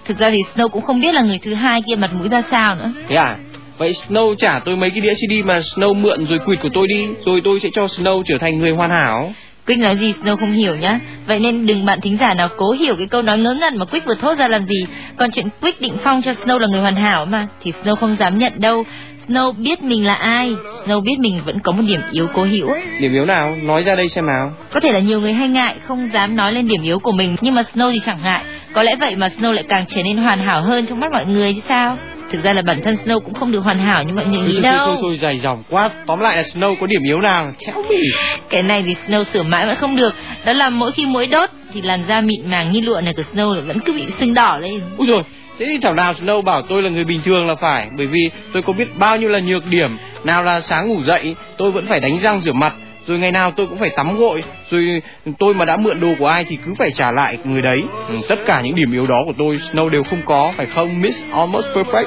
Thực 0.06 0.18
ra 0.18 0.30
thì 0.30 0.42
Snow 0.56 0.68
cũng 0.68 0.82
không 0.84 1.02
biết 1.02 1.14
là 1.14 1.22
người 1.22 1.40
thứ 1.46 1.54
hai 1.54 1.82
kia 1.82 1.96
mặt 1.96 2.14
mũi 2.14 2.30
ra 2.30 2.42
sao 2.52 2.76
nữa. 2.76 2.92
Thế 3.08 3.16
à? 3.16 3.36
Vậy 3.80 3.94
Snow 4.08 4.36
trả 4.36 4.60
tôi 4.60 4.76
mấy 4.76 4.90
cái 4.90 5.02
đĩa 5.02 5.14
CD 5.14 5.46
mà 5.46 5.60
Snow 5.60 5.94
mượn 5.94 6.26
rồi 6.26 6.40
quỵt 6.46 6.60
của 6.62 6.70
tôi 6.74 6.88
đi, 6.88 7.08
rồi 7.26 7.42
tôi 7.44 7.60
sẽ 7.60 7.70
cho 7.74 7.86
Snow 7.86 8.24
trở 8.28 8.38
thành 8.38 8.60
người 8.60 8.72
hoàn 8.72 8.90
hảo. 8.90 9.34
Quick 9.66 9.82
nói 9.82 9.96
gì 9.96 10.14
Snow 10.24 10.38
không 10.38 10.52
hiểu 10.52 10.76
nhá. 10.76 11.00
Vậy 11.28 11.40
nên 11.40 11.66
đừng 11.66 11.86
bạn 11.86 12.02
thính 12.02 12.18
giả 12.20 12.34
nào 12.34 12.50
cố 12.58 12.72
hiểu 12.72 12.96
cái 12.96 13.08
câu 13.08 13.22
nói 13.22 13.38
ngớ 13.38 13.54
ngẩn 13.54 13.78
mà 13.78 13.86
Quick 13.86 14.06
vừa 14.06 14.16
thốt 14.16 14.38
ra 14.38 14.48
làm 14.48 14.66
gì. 14.66 14.86
Còn 15.18 15.32
chuyện 15.32 15.46
Quick 15.62 15.82
định 15.82 15.98
phong 16.04 16.22
cho 16.22 16.32
Snow 16.32 16.60
là 16.60 16.68
người 16.68 16.82
hoàn 16.82 16.96
hảo 16.96 17.26
mà 17.26 17.48
thì 17.62 17.72
Snow 17.84 17.96
không 17.96 18.16
dám 18.16 18.38
nhận 18.38 18.54
đâu. 18.58 18.84
Snow 19.28 19.52
biết 19.52 19.84
mình 19.84 20.06
là 20.06 20.14
ai, 20.14 20.56
Snow 20.86 21.02
biết 21.02 21.20
mình 21.20 21.42
vẫn 21.46 21.60
có 21.64 21.72
một 21.72 21.84
điểm 21.88 22.02
yếu 22.12 22.28
cố 22.34 22.44
hữu. 22.44 22.68
Điểm 23.00 23.14
yếu 23.14 23.26
nào? 23.26 23.56
Nói 23.64 23.84
ra 23.84 23.96
đây 23.96 24.10
xem 24.10 24.26
nào. 24.26 24.52
Có 24.74 24.80
thể 24.80 24.92
là 24.92 25.00
nhiều 25.00 25.22
người 25.22 25.34
hay 25.34 25.48
ngại, 25.48 25.76
không 25.88 26.10
dám 26.14 26.36
nói 26.36 26.54
lên 26.54 26.68
điểm 26.68 26.82
yếu 26.82 27.00
của 27.00 27.12
mình, 27.12 27.36
nhưng 27.42 27.56
mà 27.56 27.64
Snow 27.74 27.92
thì 27.92 28.00
chẳng 28.06 28.20
ngại. 28.24 28.44
Có 28.74 28.84
lẽ 28.84 28.96
vậy 29.00 29.16
mà 29.16 29.30
Snow 29.40 29.52
lại 29.52 29.64
càng 29.70 29.86
trở 29.96 30.04
nên 30.04 30.18
hoàn 30.18 30.40
hảo 30.40 30.62
hơn 30.62 30.86
trong 30.86 31.00
mắt 31.00 31.12
mọi 31.12 31.26
người 31.26 31.54
chứ 31.54 31.62
sao? 31.68 31.98
Thực 32.32 32.44
ra 32.44 32.54
là 32.54 32.62
bản 32.62 32.82
thân 32.82 32.96
Snow 33.06 33.20
cũng 33.20 33.34
không 33.34 33.52
được 33.52 33.60
hoàn 33.60 33.80
hảo 33.80 34.04
như 34.04 34.14
mọi 34.14 34.26
người 34.26 34.48
nghĩ 34.48 34.62
đâu. 34.62 34.88
thôi, 34.88 34.98
thôi, 35.02 35.18
dài 35.18 35.38
dòng 35.40 35.64
quá. 35.70 35.90
Tóm 36.08 36.20
lại 36.20 36.38
là 36.38 36.44
Snow 36.44 36.76
có 36.82 36.88
điểm 36.88 37.04
yếu 37.04 37.22
nào? 37.22 37.54
Chéo 37.60 37.84
mỉ. 37.90 38.02
Cái 38.50 38.64
này 38.64 38.84
thì 38.84 38.96
Snow 39.08 39.24
sửa 39.24 39.44
mãi 39.44 39.66
vẫn 39.66 39.76
không 39.80 39.96
được. 39.96 40.16
Đó 40.46 40.54
là 40.54 40.70
mỗi 40.70 40.92
khi 40.92 41.06
mũi 41.06 41.28
đốt 41.28 41.50
thì 41.74 41.82
làn 41.82 42.04
da 42.08 42.22
mịn 42.22 42.50
màng 42.50 42.72
như 42.72 42.82
lụa 42.82 43.02
này 43.02 43.14
của 43.14 43.24
Snow 43.34 43.66
vẫn 43.68 43.80
cứ 43.80 43.94
bị 43.94 44.04
sưng 44.20 44.34
đỏ 44.34 44.58
lên. 44.62 44.82
Úi 44.98 45.08
rồi, 45.08 45.22
thế 45.60 45.66
thì 45.66 45.78
chẳng 45.82 45.96
nào 45.96 46.14
Snow 46.14 46.42
bảo 46.42 46.62
tôi 46.70 46.84
là 46.84 46.90
người 46.90 47.04
bình 47.04 47.22
thường 47.26 47.48
là 47.48 47.56
phải, 47.62 47.90
bởi 47.98 48.08
vì 48.08 48.30
tôi 48.54 48.62
có 48.62 48.74
biết 48.74 48.98
bao 49.00 49.18
nhiêu 49.18 49.30
là 49.30 49.40
nhược 49.40 49.66
điểm. 49.66 49.98
Nào 50.24 50.44
là 50.44 50.62
sáng 50.62 50.88
ngủ 50.88 51.04
dậy, 51.04 51.36
tôi 51.58 51.72
vẫn 51.72 51.86
phải 51.90 52.00
đánh 52.00 52.18
răng 52.18 52.42
rửa 52.42 52.54
mặt, 52.54 52.74
rồi 53.10 53.20
ngày 53.20 53.32
nào 53.32 53.52
tôi 53.52 53.68
cũng 53.68 53.80
phải 53.80 53.90
tắm 53.90 54.18
gội, 54.18 54.44
rồi 54.70 55.02
tôi 55.40 55.54
mà 55.54 55.66
đã 55.66 55.78
mượn 55.78 56.00
đồ 56.00 56.16
của 56.20 56.28
ai 56.28 56.44
thì 56.44 56.58
cứ 56.66 56.74
phải 56.78 56.92
trả 56.92 57.12
lại 57.12 57.38
người 57.44 57.62
đấy. 57.62 57.84
Ừ, 58.10 58.16
tất 58.30 58.40
cả 58.46 58.62
những 58.64 58.76
điểm 58.76 58.92
yếu 58.92 59.08
đó 59.08 59.24
của 59.26 59.34
tôi 59.38 59.60
Snow 59.72 59.90
đều 59.90 60.04
không 60.04 60.22
có, 60.26 60.54
phải 60.58 60.66
không 60.66 61.02
Miss 61.02 61.24
Almost 61.34 61.68
Perfect? 61.68 62.06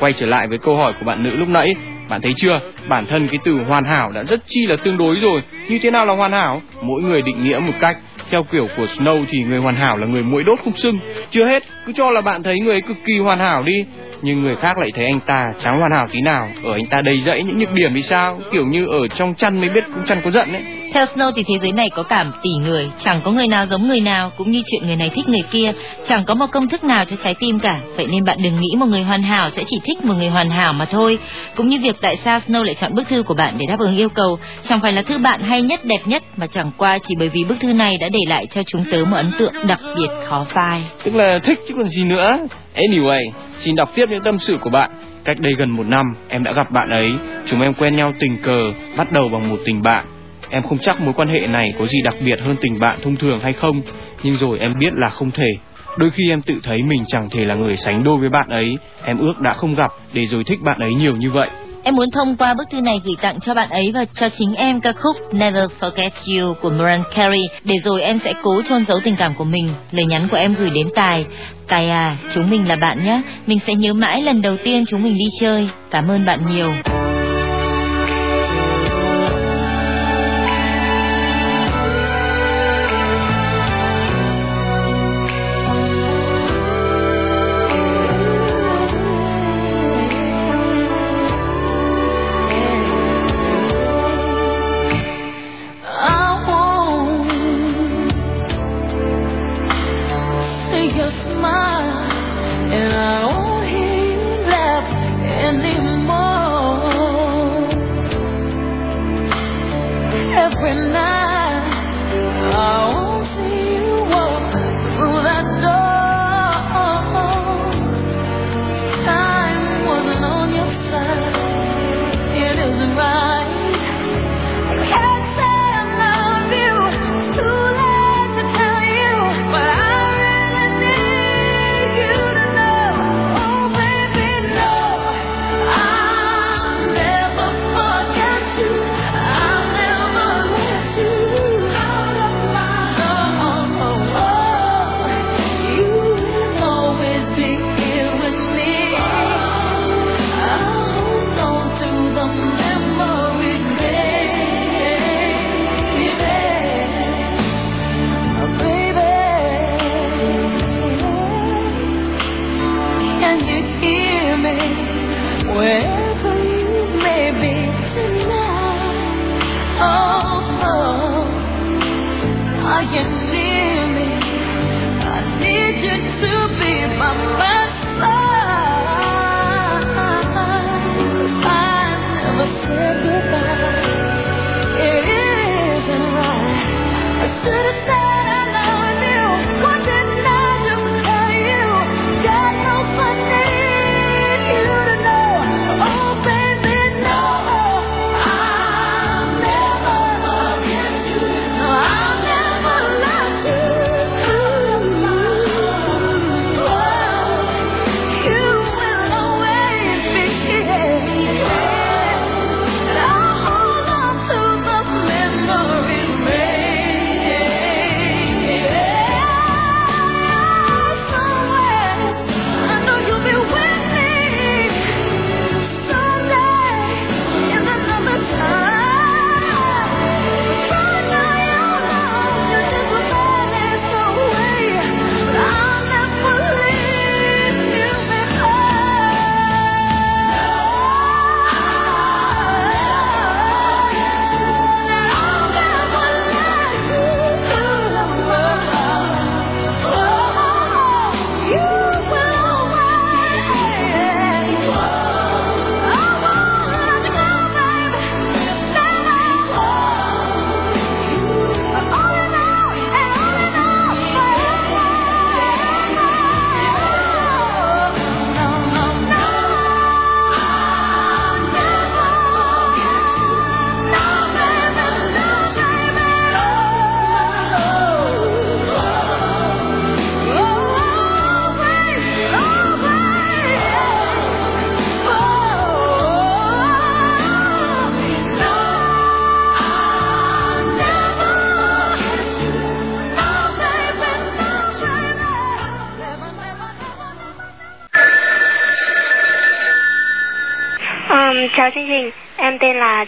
Quay 0.00 0.12
trở 0.12 0.26
lại 0.26 0.48
với 0.48 0.58
câu 0.58 0.76
hỏi 0.76 0.92
của 0.98 1.04
bạn 1.04 1.22
nữ 1.22 1.36
lúc 1.36 1.48
nãy, 1.48 1.74
bạn 2.08 2.20
thấy 2.20 2.32
chưa? 2.36 2.60
Bản 2.88 3.06
thân 3.06 3.28
cái 3.28 3.38
từ 3.44 3.52
hoàn 3.68 3.84
hảo 3.84 4.12
đã 4.12 4.22
rất 4.22 4.40
chi 4.46 4.66
là 4.66 4.76
tương 4.84 4.96
đối 4.96 5.16
rồi. 5.16 5.42
Như 5.68 5.78
thế 5.78 5.90
nào 5.90 6.06
là 6.06 6.14
hoàn 6.14 6.32
hảo? 6.32 6.62
Mỗi 6.82 7.02
người 7.02 7.22
định 7.22 7.44
nghĩa 7.44 7.58
một 7.58 7.74
cách. 7.80 7.98
Theo 8.30 8.42
kiểu 8.42 8.68
của 8.76 8.84
Snow 8.84 9.24
thì 9.28 9.38
người 9.42 9.58
hoàn 9.58 9.74
hảo 9.74 9.96
là 9.96 10.06
người 10.06 10.22
mũi 10.22 10.44
đốt 10.44 10.58
không 10.64 10.76
sưng. 10.76 10.98
Chưa 11.30 11.44
hết, 11.44 11.62
cứ 11.86 11.92
cho 11.92 12.10
là 12.10 12.20
bạn 12.20 12.42
thấy 12.42 12.60
người 12.60 12.72
ấy 12.72 12.80
cực 12.80 12.96
kỳ 13.04 13.18
hoàn 13.18 13.38
hảo 13.38 13.62
đi. 13.62 13.84
Nhưng 14.22 14.42
người 14.42 14.56
khác 14.56 14.78
lại 14.78 14.90
thấy 14.94 15.04
anh 15.04 15.20
ta 15.20 15.52
chẳng 15.60 15.78
hoàn 15.78 15.92
hảo 15.92 16.08
tí 16.12 16.20
nào. 16.20 16.48
Ở 16.64 16.72
anh 16.72 16.86
ta 16.86 17.02
đầy 17.02 17.20
dẫy 17.20 17.42
những 17.42 17.58
nhược 17.58 17.72
điểm 17.72 17.90
thì 17.94 18.02
sao? 18.02 18.40
Kiểu 18.52 18.66
như 18.66 18.86
ở 18.86 19.08
trong 19.08 19.34
chăn 19.34 19.60
mới 19.60 19.68
biết 19.68 19.84
cũng 19.94 20.06
chăn 20.06 20.20
có 20.24 20.30
giận 20.30 20.52
ấy. 20.52 20.87
Theo 20.98 21.06
Snow 21.06 21.32
thì 21.36 21.42
thế 21.42 21.58
giới 21.58 21.72
này 21.72 21.90
có 21.90 22.02
cả 22.02 22.24
tỷ 22.42 22.50
người, 22.50 22.90
chẳng 23.00 23.20
có 23.24 23.30
người 23.30 23.48
nào 23.48 23.66
giống 23.66 23.88
người 23.88 24.00
nào, 24.00 24.32
cũng 24.36 24.50
như 24.50 24.62
chuyện 24.70 24.86
người 24.86 24.96
này 24.96 25.10
thích 25.14 25.28
người 25.28 25.42
kia, 25.50 25.72
chẳng 26.06 26.24
có 26.24 26.34
một 26.34 26.46
công 26.52 26.68
thức 26.68 26.84
nào 26.84 27.04
cho 27.04 27.16
trái 27.16 27.34
tim 27.34 27.58
cả. 27.58 27.80
Vậy 27.96 28.06
nên 28.10 28.24
bạn 28.24 28.38
đừng 28.42 28.60
nghĩ 28.60 28.68
một 28.76 28.86
người 28.86 29.02
hoàn 29.02 29.22
hảo 29.22 29.50
sẽ 29.56 29.64
chỉ 29.66 29.80
thích 29.84 30.04
một 30.04 30.14
người 30.14 30.28
hoàn 30.28 30.50
hảo 30.50 30.72
mà 30.72 30.84
thôi. 30.84 31.18
Cũng 31.56 31.68
như 31.68 31.78
việc 31.82 31.96
tại 32.00 32.16
sao 32.24 32.40
Snow 32.48 32.62
lại 32.62 32.74
chọn 32.74 32.94
bức 32.94 33.08
thư 33.08 33.22
của 33.22 33.34
bạn 33.34 33.56
để 33.58 33.66
đáp 33.66 33.78
ứng 33.78 33.96
yêu 33.96 34.08
cầu, 34.08 34.38
chẳng 34.68 34.80
phải 34.82 34.92
là 34.92 35.02
thư 35.02 35.18
bạn 35.18 35.42
hay 35.42 35.62
nhất 35.62 35.84
đẹp 35.84 36.00
nhất 36.04 36.22
mà 36.36 36.46
chẳng 36.46 36.70
qua 36.76 36.98
chỉ 36.98 37.14
bởi 37.18 37.28
vì 37.28 37.44
bức 37.44 37.60
thư 37.60 37.72
này 37.72 37.98
đã 38.00 38.08
để 38.08 38.20
lại 38.26 38.46
cho 38.50 38.62
chúng 38.62 38.84
tớ 38.92 39.04
một 39.04 39.16
ấn 39.16 39.30
tượng 39.38 39.52
đặc 39.66 39.80
biệt 39.96 40.08
khó 40.28 40.46
phai. 40.48 40.84
Tức 41.04 41.14
là 41.14 41.38
thích 41.38 41.60
chứ 41.68 41.74
còn 41.76 41.88
gì 41.88 42.04
nữa. 42.04 42.38
Anyway, 42.76 43.30
xin 43.58 43.76
đọc 43.76 43.90
tiếp 43.94 44.06
những 44.10 44.22
tâm 44.22 44.38
sự 44.38 44.58
của 44.60 44.70
bạn. 44.70 44.90
Cách 45.24 45.38
đây 45.38 45.52
gần 45.58 45.70
một 45.70 45.86
năm, 45.86 46.06
em 46.28 46.44
đã 46.44 46.52
gặp 46.52 46.70
bạn 46.70 46.90
ấy. 46.90 47.12
Chúng 47.46 47.60
em 47.60 47.74
quen 47.74 47.96
nhau 47.96 48.12
tình 48.20 48.42
cờ, 48.42 48.72
bắt 48.96 49.12
đầu 49.12 49.28
bằng 49.28 49.48
một 49.48 49.58
tình 49.64 49.82
bạn. 49.82 50.04
Em 50.50 50.62
không 50.62 50.78
chắc 50.78 51.00
mối 51.00 51.14
quan 51.16 51.28
hệ 51.28 51.40
này 51.46 51.72
có 51.78 51.86
gì 51.86 52.02
đặc 52.02 52.14
biệt 52.20 52.40
hơn 52.40 52.56
tình 52.60 52.78
bạn 52.78 52.98
thông 53.02 53.16
thường 53.16 53.40
hay 53.40 53.52
không, 53.52 53.82
nhưng 54.22 54.36
rồi 54.36 54.58
em 54.58 54.78
biết 54.78 54.94
là 54.94 55.08
không 55.08 55.30
thể. 55.30 55.52
Đôi 55.96 56.10
khi 56.10 56.30
em 56.30 56.42
tự 56.42 56.54
thấy 56.62 56.82
mình 56.82 57.04
chẳng 57.08 57.30
thể 57.30 57.44
là 57.44 57.54
người 57.54 57.76
sánh 57.76 58.04
đôi 58.04 58.18
với 58.18 58.28
bạn 58.28 58.48
ấy, 58.48 58.78
em 59.04 59.18
ước 59.18 59.40
đã 59.40 59.54
không 59.54 59.74
gặp 59.74 59.90
để 60.12 60.26
rồi 60.26 60.44
thích 60.44 60.60
bạn 60.62 60.78
ấy 60.78 60.94
nhiều 60.94 61.16
như 61.16 61.30
vậy. 61.30 61.48
Em 61.82 61.96
muốn 61.96 62.10
thông 62.10 62.36
qua 62.36 62.54
bức 62.54 62.70
thư 62.70 62.80
này 62.80 63.00
gửi 63.04 63.14
tặng 63.20 63.40
cho 63.40 63.54
bạn 63.54 63.70
ấy 63.70 63.92
và 63.94 64.04
cho 64.14 64.28
chính 64.28 64.54
em 64.54 64.80
ca 64.80 64.92
khúc 64.92 65.34
Never 65.34 65.64
Forget 65.80 66.10
You 66.26 66.54
của 66.54 66.70
Mariah 66.70 67.00
Carey 67.14 67.48
để 67.64 67.74
rồi 67.84 68.02
em 68.02 68.18
sẽ 68.24 68.32
cố 68.42 68.62
chôn 68.68 68.84
giấu 68.84 69.00
tình 69.04 69.16
cảm 69.16 69.34
của 69.34 69.44
mình. 69.44 69.72
Lời 69.90 70.06
nhắn 70.06 70.28
của 70.30 70.36
em 70.36 70.54
gửi 70.54 70.70
đến 70.70 70.88
Tài. 70.94 71.24
Tài 71.68 71.90
à, 71.90 72.16
chúng 72.34 72.50
mình 72.50 72.68
là 72.68 72.76
bạn 72.76 73.04
nhé. 73.04 73.22
Mình 73.46 73.58
sẽ 73.66 73.74
nhớ 73.74 73.92
mãi 73.92 74.22
lần 74.22 74.42
đầu 74.42 74.56
tiên 74.64 74.84
chúng 74.86 75.02
mình 75.02 75.18
đi 75.18 75.28
chơi. 75.40 75.68
Cảm 75.90 76.10
ơn 76.10 76.26
bạn 76.26 76.40
nhiều. 76.46 76.97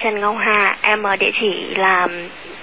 Trần 0.03 0.21
Ngọc 0.21 0.37
Hà, 0.39 0.77
em 0.83 1.03
ở 1.03 1.17
địa 1.17 1.31
chỉ 1.41 1.75
là 1.77 2.09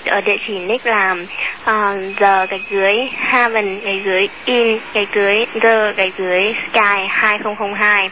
ở 0.05 0.21
địa 0.21 0.37
chỉ 0.47 0.59
nick 0.59 0.85
là 0.85 1.15
ờ, 1.63 1.95
uh, 1.97 2.19
giờ 2.19 2.45
gạch 2.45 2.61
dưới 2.71 2.95
Haven 3.17 3.79
gạch 3.79 4.05
dưới 4.05 4.27
in 4.45 4.79
gạch 4.93 5.07
dưới 5.15 5.45
the 5.61 5.93
gạch 5.93 6.13
dưới 6.17 6.53
Sky 6.71 7.07
2002. 7.09 8.09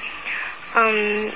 Um, 0.75 1.29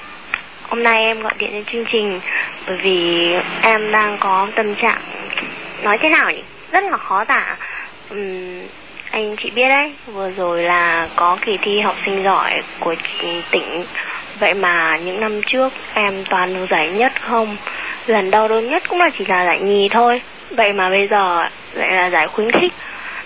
hôm 0.69 0.83
nay 0.83 1.03
em 1.03 1.21
gọi 1.21 1.33
điện 1.39 1.51
đến 1.51 1.65
chương 1.65 1.85
trình 1.91 2.19
bởi 2.67 2.77
vì 2.83 3.29
em 3.61 3.91
đang 3.91 4.17
có 4.19 4.47
tâm 4.55 4.75
trạng 4.75 5.01
nói 5.83 5.97
thế 6.01 6.09
nào 6.09 6.31
nhỉ? 6.31 6.43
Rất 6.71 6.83
là 6.83 6.97
khó 6.97 7.23
tả. 7.25 7.55
Um, 8.09 8.61
anh 9.11 9.35
chị 9.43 9.51
biết 9.55 9.69
đấy, 9.69 9.93
vừa 10.05 10.29
rồi 10.29 10.63
là 10.63 11.07
có 11.15 11.37
kỳ 11.45 11.57
thi 11.61 11.79
học 11.79 11.95
sinh 12.05 12.23
giỏi 12.23 12.61
của 12.79 12.95
tỉnh 13.51 13.85
Vậy 14.39 14.53
mà 14.53 14.97
những 14.97 15.19
năm 15.19 15.41
trước 15.47 15.73
em 15.93 16.23
toàn 16.29 16.53
được 16.53 16.65
giải 16.69 16.89
nhất 16.89 17.11
không? 17.21 17.57
Lần 18.05 18.31
đau 18.31 18.47
đớn 18.47 18.69
nhất 18.69 18.83
cũng 18.89 18.99
là 18.99 19.09
chỉ 19.17 19.25
là 19.27 19.45
giải 19.45 19.59
nhì 19.59 19.87
thôi. 19.91 20.21
Vậy 20.51 20.73
mà 20.73 20.89
bây 20.89 21.07
giờ 21.07 21.43
lại 21.73 21.91
là 21.91 22.09
giải 22.09 22.27
khuyến 22.27 22.51
khích. 22.51 22.73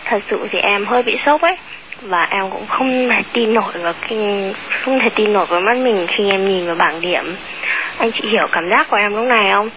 Thật 0.06 0.20
sự 0.30 0.48
thì 0.52 0.60
em 0.60 0.86
hơi 0.86 1.04
bị 1.04 1.18
sốc 1.26 1.42
ấy. 1.42 1.56
Và 2.02 2.28
em 2.30 2.50
cũng 2.50 2.66
không 2.68 3.10
thể 3.10 3.22
tin 3.34 3.54
nổi 3.54 3.74
vào 3.74 3.94
kinh 4.08 4.54
Không 4.82 5.00
thể 5.00 5.10
tin 5.16 5.34
nổi 5.34 5.46
vào 5.46 5.60
mắt 5.60 5.78
mình 5.78 6.08
khi 6.18 6.30
em 6.30 6.48
nhìn 6.48 6.66
vào 6.66 6.76
bảng 6.76 7.02
điểm. 7.02 7.36
Anh 7.98 8.12
chị 8.12 8.30
hiểu 8.30 8.48
cảm 8.52 8.70
giác 8.70 8.88
của 8.90 8.98
em 8.98 9.16
lúc 9.16 9.26
này 9.26 9.52
không? 9.54 9.70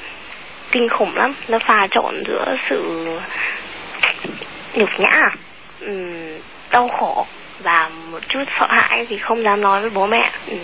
Kinh 0.73 0.89
khủng 0.89 1.17
lắm. 1.17 1.35
Nó 1.49 1.59
pha 1.59 1.87
trộn 1.91 2.23
giữa 2.27 2.57
sự 2.71 3.09
nhục 4.75 4.89
nhã 4.99 5.31
Đau 6.71 6.89
khổ 6.89 7.27
và 7.63 7.91
một 8.11 8.19
chút 8.29 8.45
sợ 8.61 8.67
hãi 8.69 9.07
vì 9.09 9.19
không 9.19 9.43
dám 9.43 9.61
nói 9.61 9.81
với 9.81 9.91
bố 9.91 10.07
mẹ. 10.07 10.31
Ừ, 10.47 10.57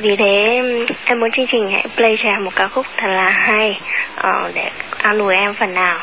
vì 0.00 0.16
thế, 0.16 0.62
em 1.04 1.20
muốn 1.20 1.30
chương 1.30 1.46
trình 1.52 1.70
hãy 1.72 1.84
play 1.96 2.16
cho 2.22 2.28
em 2.28 2.44
một 2.44 2.50
ca 2.56 2.68
khúc 2.68 2.86
thật 2.96 3.08
là 3.08 3.30
hay 3.30 3.80
ờ, 4.16 4.52
để 4.54 4.70
an 4.98 5.18
ủi 5.18 5.34
em 5.34 5.54
phần 5.54 5.74
nào. 5.74 5.98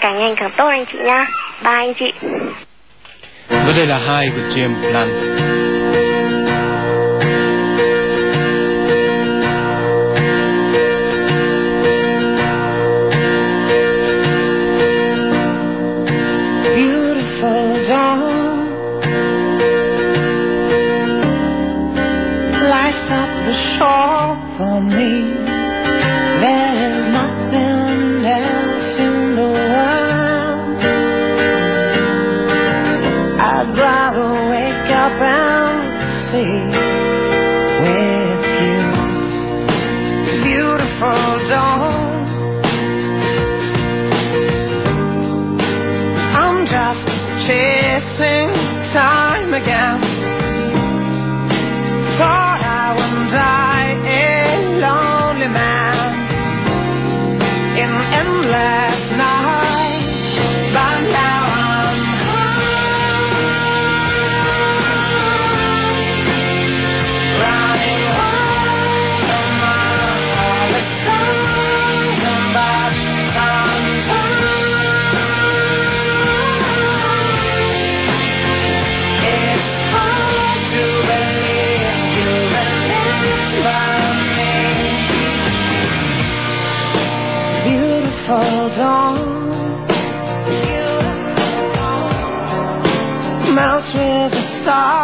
Càng 0.00 0.18
nhanh 0.18 0.36
càng 0.36 0.50
tốt 0.56 0.68
anh 0.68 0.84
chị 0.92 0.98
nhá. 1.04 1.26
Ba 1.62 1.70
anh 1.70 1.94
chị. 1.94 2.12
Và 3.48 3.72
đây 3.76 3.86
là 3.86 3.98
hai 3.98 4.30
của 4.34 4.42
James 4.56 4.80
Blunt 4.80 5.77
all 23.82 24.36
for 24.58 24.80
me. 24.82 25.27
star. 94.68 94.97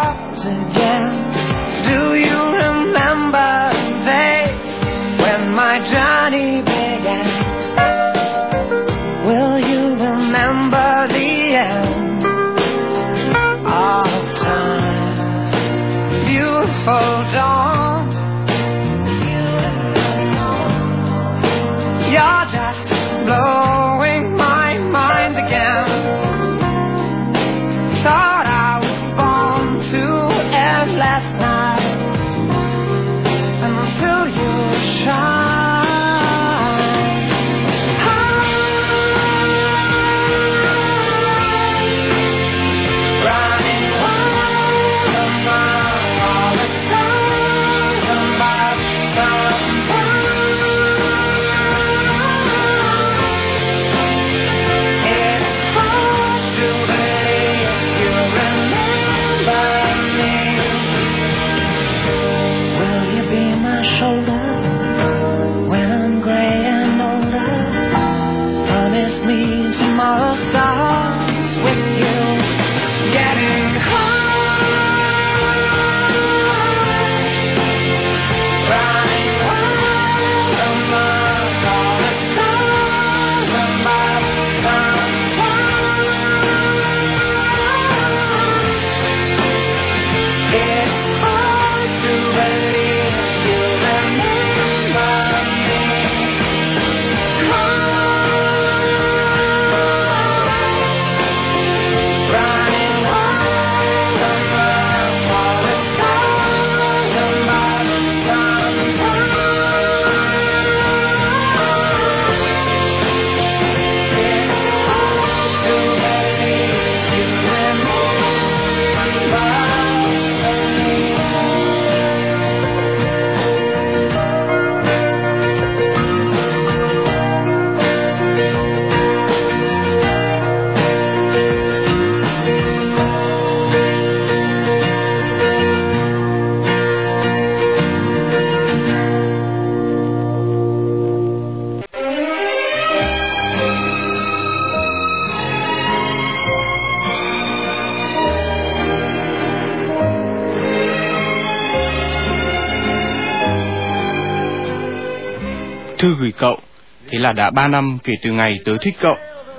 Là 157.24 157.32
đã 157.32 157.50
ba 157.50 157.68
năm 157.68 157.98
kể 158.04 158.12
từ 158.22 158.32
ngày 158.32 158.58
tớ 158.64 158.76
thích 158.80 158.94
cậu. 159.00 159.14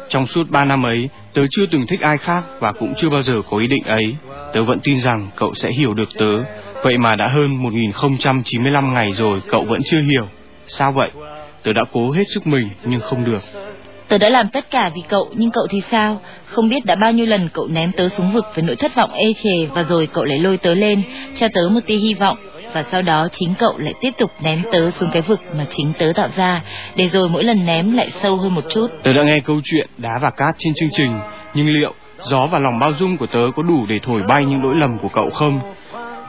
Trong 0.09 0.27
suốt 0.27 0.49
ba 0.49 0.65
năm 0.65 0.85
ấy, 0.85 1.09
tớ 1.33 1.41
chưa 1.51 1.65
từng 1.65 1.87
thích 1.87 2.01
ai 2.01 2.17
khác 2.17 2.43
và 2.59 2.71
cũng 2.71 2.93
chưa 2.97 3.09
bao 3.09 3.21
giờ 3.21 3.41
có 3.49 3.57
ý 3.57 3.67
định 3.67 3.83
ấy. 3.85 4.15
Tớ 4.53 4.63
vẫn 4.63 4.79
tin 4.79 5.01
rằng 5.01 5.27
cậu 5.35 5.53
sẽ 5.55 5.71
hiểu 5.71 5.93
được 5.93 6.09
tớ. 6.17 6.43
Vậy 6.83 6.97
mà 6.97 7.15
đã 7.15 7.27
hơn 7.27 7.63
1095 7.63 8.93
ngày 8.93 9.11
rồi 9.11 9.41
cậu 9.47 9.63
vẫn 9.63 9.81
chưa 9.85 10.01
hiểu. 10.01 10.25
Sao 10.67 10.91
vậy? 10.91 11.09
Tớ 11.63 11.73
đã 11.73 11.81
cố 11.91 12.11
hết 12.11 12.23
sức 12.33 12.47
mình 12.47 12.69
nhưng 12.83 12.99
không 12.99 13.25
được. 13.25 13.41
Tớ 14.07 14.17
đã 14.17 14.29
làm 14.29 14.49
tất 14.49 14.71
cả 14.71 14.91
vì 14.95 15.01
cậu, 15.09 15.29
nhưng 15.35 15.51
cậu 15.51 15.67
thì 15.69 15.81
sao? 15.91 16.21
Không 16.45 16.69
biết 16.69 16.85
đã 16.85 16.95
bao 16.95 17.11
nhiêu 17.11 17.25
lần 17.25 17.49
cậu 17.53 17.67
ném 17.67 17.91
tớ 17.91 18.09
xuống 18.09 18.31
vực 18.31 18.45
với 18.55 18.63
nỗi 18.63 18.75
thất 18.75 18.95
vọng 18.95 19.11
ê 19.13 19.33
chề 19.43 19.65
và 19.65 19.83
rồi 19.83 20.07
cậu 20.13 20.23
lại 20.23 20.39
lôi 20.39 20.57
tớ 20.57 20.73
lên, 20.73 21.01
cho 21.35 21.47
tớ 21.53 21.69
một 21.71 21.79
tia 21.87 21.97
hy 21.97 22.13
vọng. 22.13 22.37
Và 22.75 22.83
sau 22.91 23.01
đó 23.01 23.27
chính 23.31 23.53
cậu 23.59 23.77
lại 23.77 23.93
tiếp 24.01 24.11
tục 24.17 24.31
ném 24.43 24.63
tớ 24.71 24.91
xuống 24.91 25.09
cái 25.13 25.21
vực 25.21 25.41
mà 25.57 25.65
chính 25.69 25.93
tớ 25.99 26.11
tạo 26.15 26.27
ra, 26.35 26.61
để 26.95 27.07
rồi 27.09 27.29
mỗi 27.29 27.43
lần 27.43 27.65
ném 27.65 27.91
lại 27.91 28.09
sâu 28.23 28.37
hơn 28.37 28.55
một 28.55 28.63
chút. 28.69 28.87
Tớ 29.03 29.13
đã 29.13 29.23
nghe 29.23 29.39
câu 29.39 29.61
chuyện 29.63 29.89
đá 29.97 30.19
và 30.21 30.29
cát 30.29 30.55
trên 30.57 30.73
chương 30.73 30.89
trình, 30.91 31.19
nhưng 31.53 31.67
liệu 31.67 31.93
gió 32.21 32.47
và 32.51 32.59
lòng 32.59 32.79
bao 32.79 32.93
dung 32.93 33.17
của 33.17 33.25
tớ 33.25 33.39
có 33.55 33.63
đủ 33.63 33.85
để 33.89 33.99
thổi 34.03 34.21
bay 34.27 34.45
những 34.45 34.63
lỗi 34.63 34.75
lầm 34.75 34.99
của 34.99 35.09
cậu 35.09 35.29
không? 35.29 35.59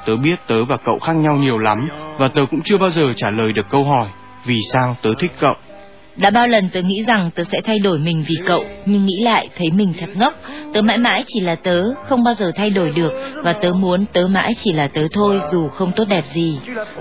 Tớ 0.07 0.17
biết 0.17 0.37
tớ 0.47 0.65
và 0.65 0.77
cậu 0.77 0.99
khác 0.99 1.13
nhau 1.13 1.37
nhiều 1.37 1.59
lắm, 1.59 1.89
và 2.19 2.29
tớ 2.29 2.41
cũng 2.51 2.63
chưa 2.63 2.79
bao 2.79 2.91
giờ 2.91 3.13
trả 3.17 3.31
lời 3.31 3.53
được 3.53 3.69
câu 3.69 3.85
hỏi 3.85 4.09
vì 4.45 4.61
sao 4.73 4.97
tớ 5.03 5.11
thích 5.19 5.33
cậu. 5.41 5.55
Đã 6.17 6.31
bao 6.31 6.49
lần 6.49 6.69
tớ 6.69 6.83
nghĩ 6.83 7.05
rằng 7.07 7.31
tớ 7.35 7.45
sẽ 7.53 7.61
thay 7.65 7.79
đổi 7.79 7.99
mình 7.99 8.25
vì 8.29 8.35
cậu, 8.47 8.65
nhưng 8.87 9.07
nghĩ 9.07 9.21
lại 9.23 9.49
thấy 9.57 9.71
mình 9.71 9.93
thật 10.01 10.09
ngốc. 10.15 10.35
Tớ 10.75 10.83
mãi 10.83 10.99
mãi 10.99 11.25
chỉ 11.27 11.41
là 11.41 11.55
tớ, 11.55 11.83
không 12.09 12.25
bao 12.25 12.35
giờ 12.35 12.53
thay 12.57 12.71
đổi 12.71 12.91
được, 12.91 13.13
và 13.43 13.53
tớ 13.53 13.73
muốn 13.73 14.05
tớ 14.13 14.27
mãi 14.27 14.55
chỉ 14.65 14.73
là 14.73 14.89
tớ 14.89 15.07
thôi 15.13 15.41
dù 15.53 15.69
không 15.69 15.93
tốt 15.97 16.05
đẹp 16.09 16.25
gì. 16.33 16.59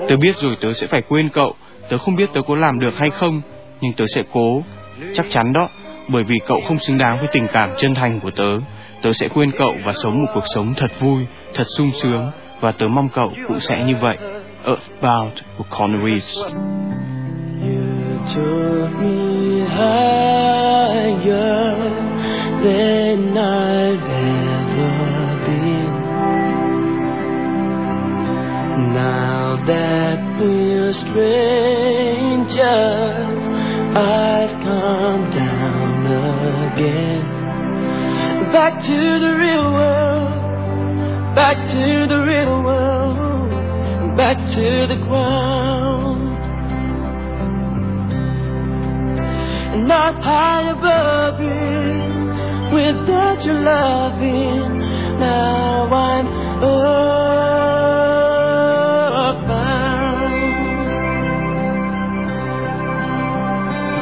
Tớ 0.07 0.17
biết 0.17 0.37
rồi 0.37 0.55
tớ 0.61 0.73
sẽ 0.73 0.87
phải 0.87 1.01
quên 1.01 1.29
cậu, 1.29 1.55
tớ 1.89 1.97
không 1.97 2.15
biết 2.15 2.29
tớ 2.33 2.41
có 2.47 2.55
làm 2.55 2.79
được 2.79 2.93
hay 2.97 3.09
không, 3.09 3.41
nhưng 3.81 3.93
tớ 3.93 4.07
sẽ 4.07 4.23
cố, 4.33 4.63
chắc 5.13 5.25
chắn 5.29 5.53
đó, 5.53 5.69
bởi 6.07 6.23
vì 6.23 6.39
cậu 6.47 6.61
không 6.67 6.79
xứng 6.79 6.97
đáng 6.97 7.19
với 7.19 7.27
tình 7.31 7.47
cảm 7.53 7.69
chân 7.77 7.93
thành 7.93 8.19
của 8.19 8.31
tớ. 8.31 8.57
Tớ 9.01 9.13
sẽ 9.13 9.27
quên 9.27 9.51
cậu 9.51 9.75
và 9.85 9.93
sống 9.93 10.21
một 10.21 10.31
cuộc 10.33 10.43
sống 10.53 10.73
thật 10.77 10.99
vui, 10.99 11.25
thật 11.53 11.67
sung 11.77 11.91
sướng, 11.93 12.31
và 12.59 12.71
tớ 12.71 12.87
mong 12.87 13.09
cậu 13.09 13.33
cũng 13.47 13.59
sẽ 13.59 13.83
như 13.83 13.95
vậy. 14.01 14.17
Earthbound 14.65 15.33
của 15.57 15.65
Conner 15.69 16.23
took 18.33 18.91
me 18.99 19.63
higher 19.67 21.25
than 22.63 23.37
I've 23.37 24.01
ever 24.01 24.95
been. 25.45 25.93
Now 28.93 29.63
that 29.67 30.19
we're 30.39 30.93
strangers, 30.93 32.55
I've 33.95 34.55
come 34.63 35.29
down 35.31 36.05
again. 36.73 37.23
Back 38.51 38.81
to 38.85 39.19
the 39.19 39.33
real 39.37 39.71
world, 39.71 41.35
back 41.35 41.57
to 41.69 42.07
the 42.07 42.19
real 42.25 42.63
world, 42.63 44.17
back 44.17 44.37
to 44.55 44.87
the 44.87 44.95
ground. 45.07 45.84
Not 49.87 50.15
high 50.23 50.71
above 50.71 51.39
it 51.39 52.73
without 52.73 53.45
your 53.45 53.59
loving. 53.61 54.79
Now 55.19 55.93
I'm 55.93 56.27
earthbound 56.63 57.05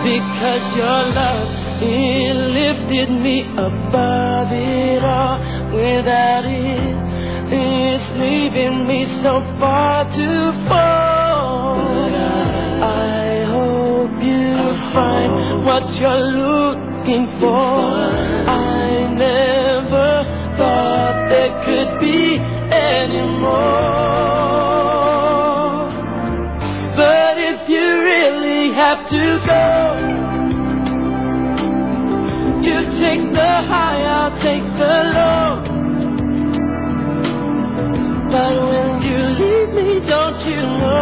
because 0.03 0.75
your 0.77 1.03
love 1.19 1.49
it 1.81 2.35
lifted 2.59 3.09
me 3.11 3.41
above 3.51 4.51
it 4.51 5.03
all. 5.03 5.39
Without 5.73 6.45
it, 6.45 6.95
it's 7.51 8.09
leaving 8.17 8.87
me 8.87 9.05
so 9.21 9.41
far 9.59 10.05
to 10.05 10.53
fall. 10.69 11.75
I 12.83 13.43
hope 13.51 14.23
you 14.23 14.73
find 14.93 15.42
what 15.63 15.83
you're 15.95 16.27
looking 16.43 17.25
for. 17.39 17.79
I 18.51 19.07
never 19.15 20.23
thought 20.57 21.29
there 21.29 21.53
could 21.65 21.99
be 22.01 22.37
any 22.69 23.23
more. 23.39 23.93
But 26.97 27.37
if 27.37 27.69
you 27.69 27.87
really 28.11 28.73
have 28.73 29.09
to 29.09 29.39
go, 29.47 29.65
you 32.67 32.77
take 32.99 33.25
the 33.33 33.53
high, 33.71 34.03
I'll 34.03 34.35
take 34.41 34.67
the 34.81 34.95
low. 35.15 35.63
But 38.31 38.53
when 38.69 39.01
you 39.01 39.17
leave 39.39 39.71
me, 39.77 39.89
don't 40.09 40.39
you 40.45 40.61
know? 40.61 40.92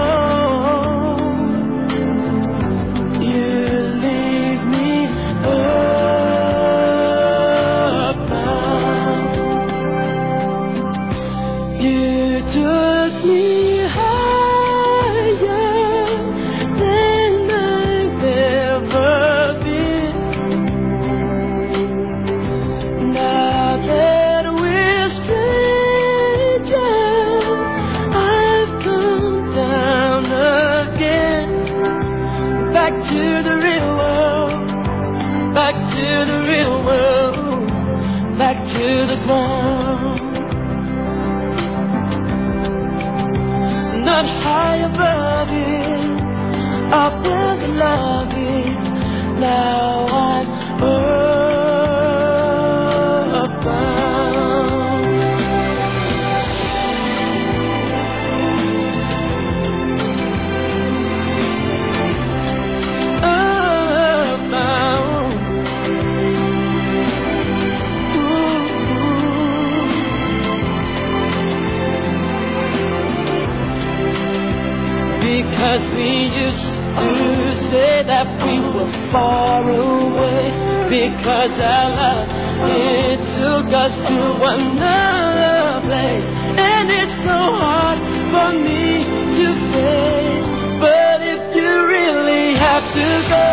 Because 80.91 81.55
our 81.55 81.89
love, 81.95 82.27
it 82.67 83.19
took 83.39 83.71
us 83.71 83.95
to 84.11 84.21
another 84.43 85.87
place. 85.87 86.27
And 86.59 86.91
it's 86.91 87.15
so 87.23 87.39
hard 87.63 87.99
for 88.27 88.51
me 88.59 89.07
to 89.07 89.47
face. 89.71 90.45
But 90.83 91.23
if 91.23 91.55
you 91.55 91.71
really 91.87 92.55
have 92.59 92.83
to 92.91 93.07
go, 93.31 93.47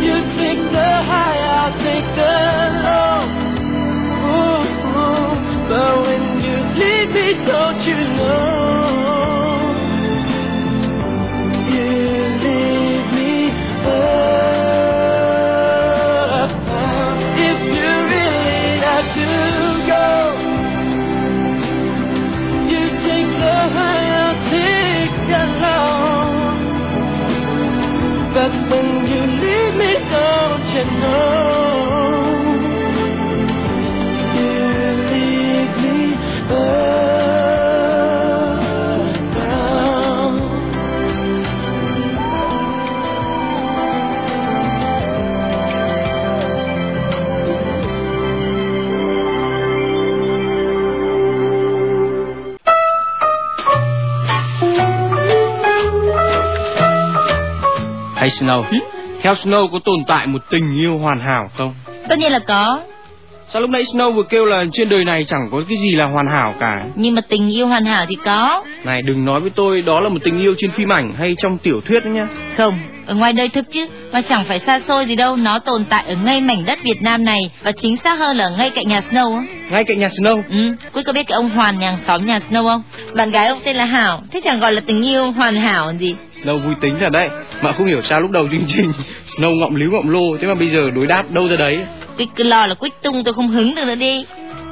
you 0.00 0.16
take 0.40 0.64
the 0.72 0.92
high, 1.12 1.44
I'll 1.44 1.76
take 1.84 2.08
the 2.16 2.40
low. 2.88 3.28
Ooh, 4.32 4.64
ooh. 4.96 5.68
But 5.68 5.92
when 6.08 6.22
you 6.40 6.56
leave 6.80 7.10
me, 7.12 7.36
don't 7.44 7.84
you 7.84 8.07
Hay 58.28 58.36
Snow, 58.36 58.64
theo 59.22 59.34
Snow 59.34 59.68
có 59.68 59.78
tồn 59.84 59.96
tại 60.06 60.26
một 60.26 60.38
tình 60.50 60.78
yêu 60.78 60.98
hoàn 60.98 61.20
hảo 61.20 61.50
không? 61.56 61.74
Tất 62.08 62.18
nhiên 62.18 62.32
là 62.32 62.38
có, 62.38 62.80
Sao 63.48 63.62
lúc 63.62 63.70
nãy 63.70 63.84
Snow 63.84 64.12
vừa 64.12 64.22
kêu 64.22 64.44
là 64.44 64.64
trên 64.72 64.88
đời 64.88 65.04
này 65.04 65.24
chẳng 65.24 65.48
có 65.52 65.62
cái 65.68 65.78
gì 65.78 65.94
là 65.94 66.04
hoàn 66.04 66.26
hảo 66.26 66.54
cả? 66.60 66.84
nhưng 66.94 67.14
mà 67.14 67.20
tình 67.28 67.56
yêu 67.56 67.66
hoàn 67.66 67.84
hảo 67.84 68.04
thì 68.08 68.16
có. 68.24 68.64
Này 68.84 69.02
đừng 69.02 69.24
nói 69.24 69.40
với 69.40 69.50
tôi 69.50 69.82
đó 69.82 70.00
là 70.00 70.08
một 70.08 70.18
tình 70.24 70.38
yêu 70.38 70.54
trên 70.58 70.70
phim 70.70 70.92
ảnh 70.92 71.14
hay 71.18 71.34
trong 71.38 71.58
tiểu 71.58 71.80
thuyết 71.80 72.04
đấy 72.04 72.12
nhá. 72.12 72.28
Không, 72.56 72.78
ở 73.08 73.14
ngoài 73.14 73.32
đời 73.32 73.48
thực 73.48 73.72
chứ, 73.72 73.86
mà 74.12 74.20
chẳng 74.20 74.44
phải 74.48 74.58
xa 74.58 74.80
xôi 74.80 75.04
gì 75.06 75.16
đâu, 75.16 75.36
nó 75.36 75.58
tồn 75.58 75.84
tại 75.84 76.04
ở 76.08 76.14
ngay 76.24 76.40
mảnh 76.40 76.64
đất 76.66 76.78
Việt 76.82 77.02
Nam 77.02 77.24
này 77.24 77.50
và 77.62 77.72
chính 77.72 77.96
xác 77.96 78.18
hơn 78.18 78.36
là 78.36 78.48
ngay 78.58 78.70
cạnh 78.70 78.88
nhà 78.88 79.00
Snow 79.00 79.36
á. 79.36 79.42
Ngay 79.70 79.84
cạnh 79.84 79.98
nhà 79.98 80.08
Snow. 80.08 80.42
Ừ, 80.50 80.74
Quý 80.92 81.02
có 81.02 81.12
biết 81.12 81.22
cái 81.28 81.36
ông 81.36 81.50
Hoàn 81.50 81.78
nhà 81.78 81.90
hàng 81.90 82.00
xóm 82.06 82.26
nhà 82.26 82.40
Snow 82.50 82.62
không? 82.68 82.82
Bạn 83.14 83.30
gái 83.30 83.46
ông 83.46 83.58
tên 83.64 83.76
là 83.76 83.84
Hảo, 83.84 84.22
thế 84.32 84.40
chẳng 84.44 84.60
gọi 84.60 84.72
là 84.72 84.80
tình 84.86 85.02
yêu 85.06 85.30
hoàn 85.30 85.56
hảo 85.56 85.86
còn 85.86 85.98
gì. 85.98 86.14
Snow 86.42 86.58
vui 86.58 86.74
tính 86.80 86.98
thật 87.00 87.12
đấy. 87.12 87.28
Mà 87.62 87.72
không 87.72 87.86
hiểu 87.86 88.02
sao 88.02 88.20
lúc 88.20 88.30
đầu 88.30 88.48
chương 88.50 88.64
trình 88.68 88.92
Snow 89.36 89.58
ngọng 89.60 89.76
líu 89.76 89.90
ngọng 89.92 90.10
lô, 90.10 90.36
thế 90.40 90.48
mà 90.48 90.54
bây 90.54 90.68
giờ 90.68 90.80
đối 90.94 91.06
đáp 91.06 91.30
đâu 91.30 91.48
ra 91.48 91.56
đấy. 91.56 91.78
Quý 92.18 92.26
cứ 92.36 92.44
lo 92.44 92.66
là 92.66 92.74
Quýt 92.74 92.92
tung 93.02 93.24
tôi 93.24 93.34
không 93.34 93.48
hứng 93.48 93.74
được 93.74 93.84
nữa 93.86 93.94
đi. 93.94 94.24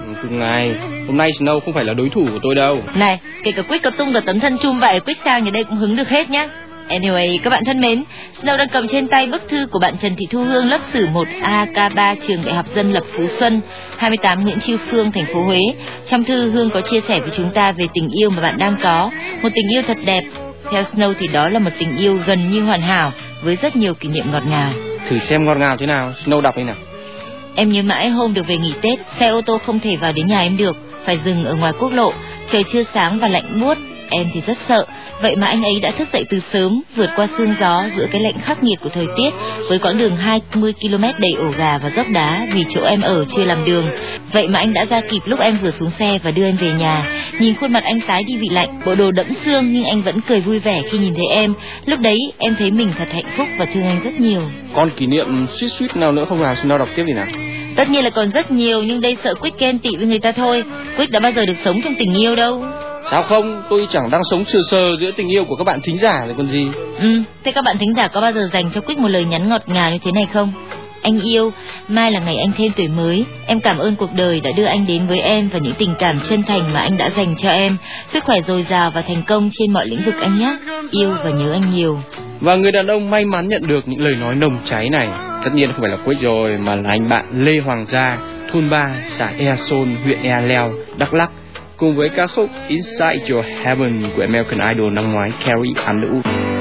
Ừ, 0.06 0.12
Từng 0.22 0.38
ngày, 0.38 0.72
hôm 1.06 1.16
nay 1.16 1.30
Snow 1.30 1.60
không 1.60 1.74
phải 1.74 1.84
là 1.84 1.94
đối 1.94 2.08
thủ 2.14 2.26
của 2.32 2.38
tôi 2.42 2.54
đâu. 2.54 2.82
Này, 2.94 3.18
kể 3.44 3.52
cả 3.52 3.62
Quýt 3.62 3.82
có 3.82 3.90
tung 3.90 4.12
cả 4.12 4.20
tấm 4.26 4.40
thân 4.40 4.58
chum 4.58 4.80
vậy, 4.80 5.00
Quýt 5.00 5.16
sang 5.24 5.44
nhà 5.44 5.50
đây 5.54 5.64
cũng 5.64 5.76
hứng 5.78 5.96
được 5.96 6.08
hết 6.08 6.30
nhá. 6.30 6.48
Anyway, 6.88 7.38
các 7.42 7.50
bạn 7.50 7.64
thân 7.64 7.80
mến, 7.80 8.04
Snow 8.42 8.56
đang 8.56 8.68
cầm 8.68 8.88
trên 8.88 9.08
tay 9.08 9.26
bức 9.26 9.42
thư 9.48 9.66
của 9.66 9.78
bạn 9.78 9.94
Trần 9.98 10.16
Thị 10.16 10.26
Thu 10.30 10.44
Hương 10.44 10.66
lớp 10.66 10.78
sử 10.92 11.06
1AK3 11.06 12.16
trường 12.28 12.44
Đại 12.44 12.54
học 12.54 12.66
Dân 12.74 12.92
lập 12.92 13.04
Phú 13.16 13.26
Xuân, 13.38 13.60
28 13.96 14.44
Nguyễn 14.44 14.60
Chiêu 14.60 14.76
Phương, 14.90 15.12
thành 15.12 15.26
phố 15.34 15.42
Huế. 15.42 15.60
Trong 16.06 16.24
thư 16.24 16.50
Hương 16.50 16.70
có 16.70 16.80
chia 16.80 17.00
sẻ 17.00 17.20
với 17.20 17.30
chúng 17.36 17.50
ta 17.54 17.72
về 17.72 17.86
tình 17.94 18.08
yêu 18.08 18.30
mà 18.30 18.42
bạn 18.42 18.58
đang 18.58 18.76
có, 18.82 19.10
một 19.42 19.48
tình 19.54 19.68
yêu 19.72 19.82
thật 19.86 19.96
đẹp. 20.06 20.24
Theo 20.72 20.82
Snow 20.82 21.14
thì 21.18 21.26
đó 21.26 21.48
là 21.48 21.58
một 21.58 21.70
tình 21.78 21.96
yêu 21.96 22.18
gần 22.26 22.50
như 22.50 22.62
hoàn 22.62 22.80
hảo 22.80 23.12
với 23.42 23.56
rất 23.56 23.76
nhiều 23.76 23.94
kỷ 23.94 24.08
niệm 24.08 24.32
ngọt 24.32 24.42
ngào. 24.46 24.72
Thử 25.08 25.18
xem 25.18 25.44
ngọt 25.44 25.56
ngào 25.58 25.76
thế 25.76 25.86
nào, 25.86 26.12
Snow 26.24 26.40
đọc 26.40 26.56
đi 26.56 26.62
nào. 26.62 26.76
Em 27.56 27.70
nhớ 27.70 27.82
mãi 27.82 28.08
hôm 28.08 28.34
được 28.34 28.46
về 28.46 28.56
nghỉ 28.56 28.72
Tết, 28.82 28.98
xe 29.18 29.28
ô 29.28 29.40
tô 29.40 29.58
không 29.58 29.80
thể 29.80 29.96
vào 29.96 30.12
đến 30.12 30.26
nhà 30.26 30.40
em 30.40 30.56
được, 30.56 30.76
phải 31.04 31.18
dừng 31.24 31.44
ở 31.44 31.54
ngoài 31.54 31.72
quốc 31.78 31.92
lộ. 31.92 32.12
Trời 32.50 32.64
chưa 32.72 32.82
sáng 32.94 33.18
và 33.18 33.28
lạnh 33.28 33.60
buốt, 33.60 33.78
em 34.10 34.26
thì 34.34 34.40
rất 34.46 34.58
sợ. 34.68 34.86
Vậy 35.22 35.36
mà 35.36 35.46
anh 35.46 35.62
ấy 35.62 35.80
đã 35.80 35.90
thức 35.90 36.08
dậy 36.12 36.24
từ 36.30 36.40
sớm, 36.52 36.82
vượt 36.96 37.10
qua 37.16 37.26
sương 37.38 37.54
gió 37.60 37.84
giữa 37.96 38.06
cái 38.10 38.20
lạnh 38.20 38.40
khắc 38.42 38.62
nghiệt 38.62 38.78
của 38.82 38.88
thời 38.88 39.06
tiết, 39.16 39.30
với 39.68 39.78
quãng 39.78 39.98
đường 39.98 40.16
20 40.16 40.72
km 40.80 41.02
đầy 41.18 41.32
ổ 41.32 41.48
gà 41.58 41.78
và 41.78 41.90
dốc 41.96 42.06
đá 42.12 42.46
vì 42.52 42.64
chỗ 42.68 42.82
em 42.82 43.00
ở 43.00 43.24
chưa 43.36 43.44
làm 43.44 43.64
đường. 43.64 43.86
Vậy 44.32 44.48
mà 44.48 44.58
anh 44.58 44.72
đã 44.72 44.84
ra 44.84 45.00
kịp 45.10 45.22
lúc 45.24 45.40
em 45.40 45.58
vừa 45.62 45.70
xuống 45.70 45.90
xe 45.98 46.18
và 46.22 46.30
đưa 46.30 46.44
em 46.44 46.56
về 46.56 46.72
nhà. 46.72 47.10
Nhìn 47.40 47.54
khuôn 47.54 47.72
mặt 47.72 47.84
anh 47.84 48.00
tái 48.08 48.22
đi 48.22 48.36
vị 48.36 48.48
lạnh, 48.48 48.80
bộ 48.86 48.94
đồ 48.94 49.10
đẫm 49.10 49.26
xương 49.44 49.72
nhưng 49.72 49.84
anh 49.84 50.02
vẫn 50.02 50.20
cười 50.28 50.40
vui 50.40 50.58
vẻ 50.58 50.82
khi 50.90 50.98
nhìn 50.98 51.14
thấy 51.14 51.26
em. 51.30 51.54
Lúc 51.86 52.00
đấy 52.00 52.32
em 52.38 52.56
thấy 52.58 52.70
mình 52.70 52.92
thật 52.98 53.08
hạnh 53.12 53.32
phúc 53.36 53.48
và 53.58 53.64
thương 53.64 53.86
anh 53.86 54.00
rất 54.04 54.20
nhiều. 54.20 54.42
Còn 54.74 54.90
kỷ 54.96 55.06
niệm 55.06 55.46
suýt 55.54 55.68
suýt 55.68 55.96
nào 55.96 56.12
nữa 56.12 56.26
không 56.28 56.42
nào, 56.42 56.54
Snow 56.54 56.78
đọc 56.78 56.88
tiếp 56.96 57.04
đi 57.06 57.12
nào. 57.12 57.26
Tất 57.76 57.88
nhiên 57.88 58.04
là 58.04 58.10
còn 58.10 58.30
rất 58.30 58.50
nhiều 58.50 58.82
nhưng 58.82 59.00
đây 59.00 59.16
sợ 59.24 59.34
Quick 59.34 59.58
ghen 59.58 59.78
tị 59.78 59.96
với 59.96 60.06
người 60.06 60.18
ta 60.18 60.32
thôi. 60.32 60.64
Quick 60.96 61.12
đã 61.12 61.20
bao 61.20 61.32
giờ 61.32 61.46
được 61.46 61.56
sống 61.64 61.80
trong 61.84 61.94
tình 61.98 62.14
yêu 62.14 62.36
đâu. 62.36 62.64
Sao 63.10 63.22
không, 63.22 63.62
tôi 63.70 63.86
chẳng 63.90 64.10
đang 64.10 64.24
sống 64.30 64.44
sờ 64.44 64.58
sờ 64.70 64.96
giữa 65.00 65.10
tình 65.16 65.28
yêu 65.28 65.44
của 65.44 65.56
các 65.56 65.64
bạn 65.64 65.80
thính 65.82 65.98
giả 65.98 66.24
rồi 66.24 66.34
còn 66.36 66.48
gì. 66.48 66.66
Ừ, 67.00 67.22
thế 67.44 67.52
các 67.52 67.64
bạn 67.64 67.78
thính 67.78 67.94
giả 67.94 68.08
có 68.08 68.20
bao 68.20 68.32
giờ 68.32 68.48
dành 68.52 68.70
cho 68.74 68.80
Quick 68.80 69.00
một 69.00 69.08
lời 69.08 69.24
nhắn 69.24 69.48
ngọt 69.48 69.62
ngào 69.66 69.90
như 69.90 69.98
thế 70.04 70.12
này 70.12 70.26
không? 70.32 70.52
Anh 71.02 71.20
yêu, 71.20 71.52
mai 71.88 72.12
là 72.12 72.20
ngày 72.20 72.36
anh 72.36 72.52
thêm 72.56 72.72
tuổi 72.76 72.88
mới. 72.88 73.24
Em 73.46 73.60
cảm 73.60 73.78
ơn 73.78 73.96
cuộc 73.96 74.12
đời 74.12 74.40
đã 74.40 74.50
đưa 74.56 74.64
anh 74.64 74.86
đến 74.86 75.06
với 75.06 75.20
em 75.20 75.48
và 75.52 75.58
những 75.58 75.74
tình 75.78 75.94
cảm 75.98 76.20
chân 76.28 76.42
thành 76.42 76.72
mà 76.72 76.80
anh 76.80 76.96
đã 76.96 77.10
dành 77.16 77.34
cho 77.38 77.50
em. 77.50 77.76
Sức 78.12 78.24
khỏe 78.24 78.40
dồi 78.46 78.66
dào 78.70 78.90
và 78.90 79.02
thành 79.02 79.22
công 79.26 79.50
trên 79.52 79.72
mọi 79.72 79.86
lĩnh 79.86 80.04
vực 80.04 80.14
anh 80.20 80.38
nhé. 80.38 80.56
Yêu 80.90 81.14
và 81.24 81.30
nhớ 81.30 81.52
anh 81.52 81.70
nhiều. 81.70 81.98
Và 82.40 82.56
người 82.56 82.72
đàn 82.72 82.86
ông 82.86 83.10
may 83.10 83.24
mắn 83.24 83.48
nhận 83.48 83.66
được 83.66 83.88
những 83.88 84.00
lời 84.00 84.14
nói 84.14 84.34
nồng 84.34 84.58
cháy 84.64 84.90
này, 84.90 85.08
tất 85.44 85.50
nhiên 85.54 85.72
không 85.72 85.80
phải 85.80 85.90
là 85.90 85.96
Quýt 85.96 86.18
rồi 86.20 86.58
mà 86.58 86.74
là 86.74 86.90
anh 86.90 87.08
bạn 87.08 87.44
Lê 87.44 87.58
Hoàng 87.58 87.84
Gia, 87.84 88.18
thôn 88.52 88.70
3, 88.70 88.94
xã 89.08 89.32
Ea 89.38 89.56
Sôn, 89.56 89.94
huyện 90.04 90.22
Ea 90.22 90.40
Leo, 90.40 90.72
Đắk 90.96 91.14
Lắk, 91.14 91.30
cùng 91.76 91.96
với 91.96 92.08
ca 92.08 92.26
khúc 92.26 92.50
Inside 92.68 93.26
Your 93.28 93.46
Heaven 93.64 94.02
của 94.16 94.22
American 94.22 94.74
Idol 94.74 94.92
năm 94.92 95.12
ngoái 95.12 95.30
Carrie 95.30 95.74
Underwood. 95.86 96.55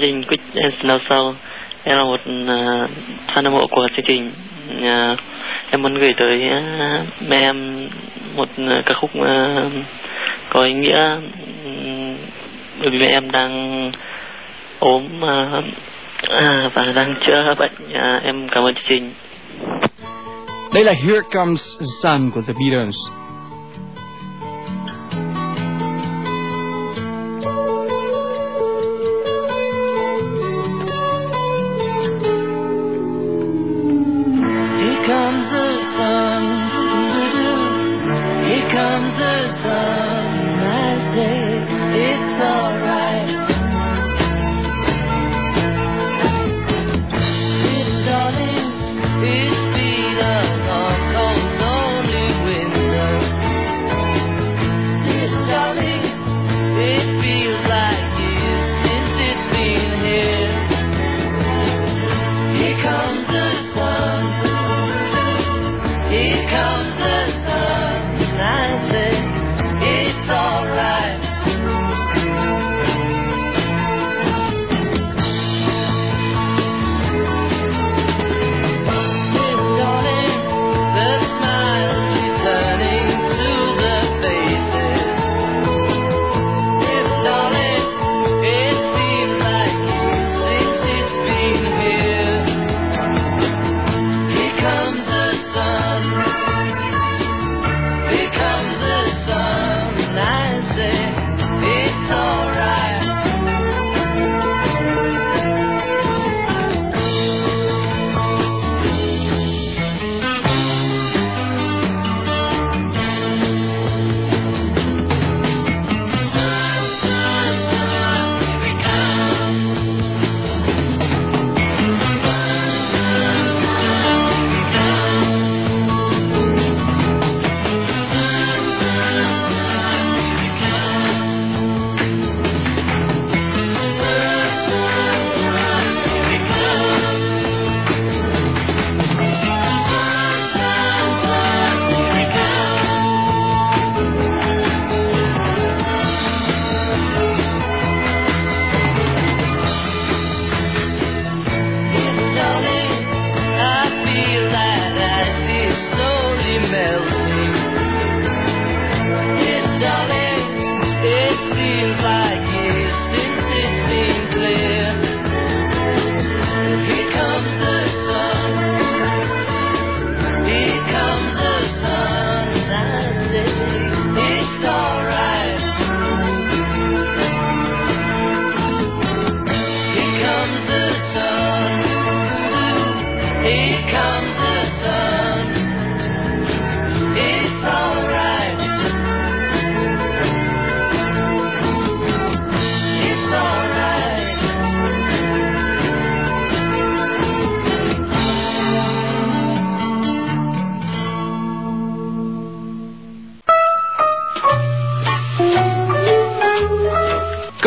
Chương 0.00 0.22
trình 0.22 0.24
Quick 0.24 0.54
and 0.54 0.74
Snow 0.74 0.98
Show. 0.98 1.34
Em 1.84 1.96
là 1.98 2.04
một 2.04 2.20
uh, 2.20 2.90
fan 3.34 3.44
hâm 3.44 3.52
mộ 3.52 3.66
của 3.66 3.88
chương 3.96 4.04
trình. 4.08 4.32
Uh, 4.70 5.18
em 5.70 5.82
muốn 5.82 5.94
gửi 5.94 6.14
tới 6.18 6.42
uh, 6.46 7.06
mẹ 7.28 7.40
em 7.40 7.88
một 8.36 8.48
uh, 8.62 8.86
ca 8.86 8.94
khúc 8.94 9.10
uh, 9.18 9.72
có 10.50 10.62
ý 10.62 10.72
nghĩa 10.72 11.16
um, 11.64 12.16
bởi 12.80 12.90
vì 12.90 12.98
mẹ 12.98 13.06
em 13.06 13.30
đang 13.30 13.92
ốm 14.78 15.04
uh, 15.22 15.64
uh, 16.24 16.74
và 16.74 16.92
đang 16.94 17.14
chữa 17.26 17.54
bệnh. 17.58 17.72
Uh, 17.74 18.22
em 18.24 18.48
cảm 18.48 18.64
ơn 18.64 18.74
chương 18.74 18.84
trình. 18.88 19.12
Đây 20.74 20.84
là 20.84 20.92
Here 20.92 21.20
Comes 21.34 21.80
the 21.80 21.86
Sun 22.02 22.30
của 22.34 22.40
The 22.46 22.54
Beatles. 22.60 22.96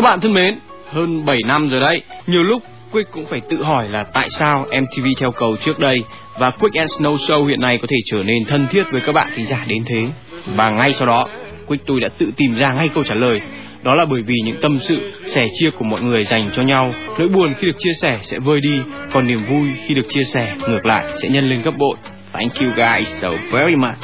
Các 0.01 0.09
bạn 0.09 0.19
thân 0.21 0.33
mến, 0.33 0.55
hơn 0.91 1.25
7 1.25 1.39
năm 1.45 1.69
rồi 1.69 1.79
đấy. 1.79 2.01
Nhiều 2.27 2.43
lúc 2.43 2.63
Quick 2.91 3.11
cũng 3.11 3.25
phải 3.25 3.41
tự 3.49 3.63
hỏi 3.63 3.89
là 3.89 4.03
tại 4.03 4.29
sao 4.29 4.65
MTV 4.81 5.05
theo 5.19 5.31
cầu 5.31 5.55
trước 5.57 5.79
đây 5.79 6.03
và 6.39 6.51
Quick 6.51 6.75
and 6.75 6.91
Snow 6.91 7.15
Show 7.15 7.45
hiện 7.45 7.61
nay 7.61 7.77
có 7.77 7.87
thể 7.89 7.97
trở 8.05 8.23
nên 8.23 8.45
thân 8.45 8.67
thiết 8.67 8.83
với 8.91 9.01
các 9.01 9.11
bạn 9.11 9.31
thính 9.35 9.45
giả 9.45 9.65
đến 9.67 9.83
thế. 9.85 10.07
Và 10.55 10.69
ngay 10.69 10.93
sau 10.93 11.07
đó, 11.07 11.27
Quick 11.67 11.85
tôi 11.85 11.99
đã 11.99 12.09
tự 12.17 12.31
tìm 12.37 12.55
ra 12.55 12.73
ngay 12.73 12.89
câu 12.93 13.03
trả 13.03 13.15
lời. 13.15 13.41
Đó 13.83 13.95
là 13.95 14.05
bởi 14.05 14.21
vì 14.21 14.35
những 14.45 14.61
tâm 14.61 14.79
sự, 14.79 15.11
sẻ 15.25 15.47
chia 15.53 15.69
của 15.69 15.85
mọi 15.85 16.01
người 16.01 16.23
dành 16.23 16.49
cho 16.53 16.61
nhau. 16.61 16.93
Nỗi 17.17 17.27
buồn 17.27 17.53
khi 17.57 17.67
được 17.67 17.77
chia 17.79 17.93
sẻ 17.93 18.19
sẽ 18.21 18.39
vơi 18.39 18.61
đi, 18.61 18.81
còn 19.13 19.27
niềm 19.27 19.45
vui 19.45 19.67
khi 19.87 19.93
được 19.93 20.09
chia 20.09 20.23
sẻ 20.23 20.55
ngược 20.67 20.85
lại 20.85 21.05
sẽ 21.21 21.29
nhân 21.29 21.49
lên 21.49 21.61
gấp 21.61 21.77
bội. 21.77 21.95
Thank 22.33 22.55
you 22.59 22.69
guys 22.75 23.07
so 23.07 23.29
very 23.51 23.75
much. 23.75 23.97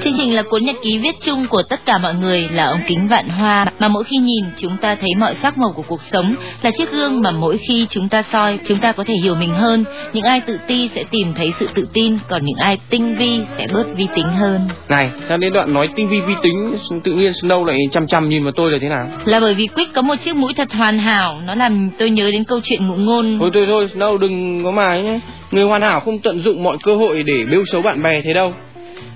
Chương 0.00 0.12
trình 0.18 0.34
là 0.34 0.42
cuốn 0.42 0.64
nhật 0.64 0.76
ký 0.82 0.98
viết 0.98 1.14
chung 1.24 1.46
của 1.48 1.62
tất 1.62 1.80
cả 1.86 1.98
mọi 1.98 2.14
người 2.14 2.48
là 2.52 2.66
ống 2.66 2.80
kính 2.86 3.08
vạn 3.08 3.28
hoa 3.28 3.66
mà 3.78 3.88
mỗi 3.88 4.04
khi 4.04 4.16
nhìn 4.16 4.44
chúng 4.56 4.76
ta 4.76 4.94
thấy 4.94 5.10
mọi 5.14 5.34
sắc 5.42 5.58
màu 5.58 5.72
của 5.72 5.82
cuộc 5.82 6.00
sống 6.12 6.34
là 6.62 6.70
chiếc 6.78 6.92
gương 6.92 7.22
mà 7.22 7.30
mỗi 7.30 7.58
khi 7.58 7.86
chúng 7.90 8.08
ta 8.08 8.22
soi 8.32 8.58
chúng 8.66 8.78
ta 8.78 8.92
có 8.92 9.04
thể 9.04 9.14
hiểu 9.14 9.34
mình 9.34 9.54
hơn. 9.54 9.84
Những 10.12 10.24
ai 10.24 10.40
tự 10.40 10.58
ti 10.66 10.90
sẽ 10.94 11.04
tìm 11.10 11.34
thấy 11.34 11.52
sự 11.60 11.68
tự 11.74 11.86
tin, 11.92 12.18
còn 12.28 12.44
những 12.44 12.56
ai 12.56 12.78
tinh 12.90 13.14
vi 13.14 13.40
sẽ 13.58 13.66
bớt 13.72 13.84
vi 13.96 14.06
tính 14.14 14.26
hơn. 14.26 14.60
Này, 14.88 15.10
sao 15.28 15.38
đến 15.38 15.52
đoạn 15.52 15.74
nói 15.74 15.88
tinh 15.96 16.08
vi 16.08 16.20
vi 16.20 16.34
tính 16.42 16.76
tự 17.04 17.12
nhiên 17.12 17.32
Snow 17.32 17.64
lại 17.64 17.78
chăm 17.92 18.06
chăm 18.06 18.28
nhìn 18.28 18.44
vào 18.44 18.52
tôi 18.52 18.72
là 18.72 18.78
thế 18.80 18.88
nào? 18.88 19.08
Là 19.24 19.40
bởi 19.40 19.54
vì 19.54 19.66
Quick 19.66 19.94
có 19.94 20.02
một 20.02 20.14
chiếc 20.24 20.36
mũi 20.36 20.54
thật 20.54 20.72
hoàn 20.72 20.98
hảo, 20.98 21.40
nó 21.46 21.54
làm 21.54 21.90
tôi 21.98 22.10
nhớ 22.10 22.30
đến 22.32 22.44
câu 22.44 22.60
chuyện 22.64 22.88
ngụ 22.88 22.94
ngôn. 22.94 23.38
Thôi 23.40 23.50
thôi 23.54 23.66
thôi, 23.68 23.88
Snow 23.94 24.18
đừng 24.18 24.64
có 24.64 24.70
mài 24.70 25.02
nhé. 25.02 25.20
Người 25.50 25.64
hoàn 25.64 25.82
hảo 25.82 26.00
không 26.00 26.18
tận 26.18 26.42
dụng 26.42 26.62
mọi 26.62 26.76
cơ 26.82 26.96
hội 26.96 27.22
để 27.22 27.44
bêu 27.50 27.64
xấu 27.66 27.82
bạn 27.82 28.02
bè 28.02 28.20
thế 28.22 28.32
đâu. 28.34 28.54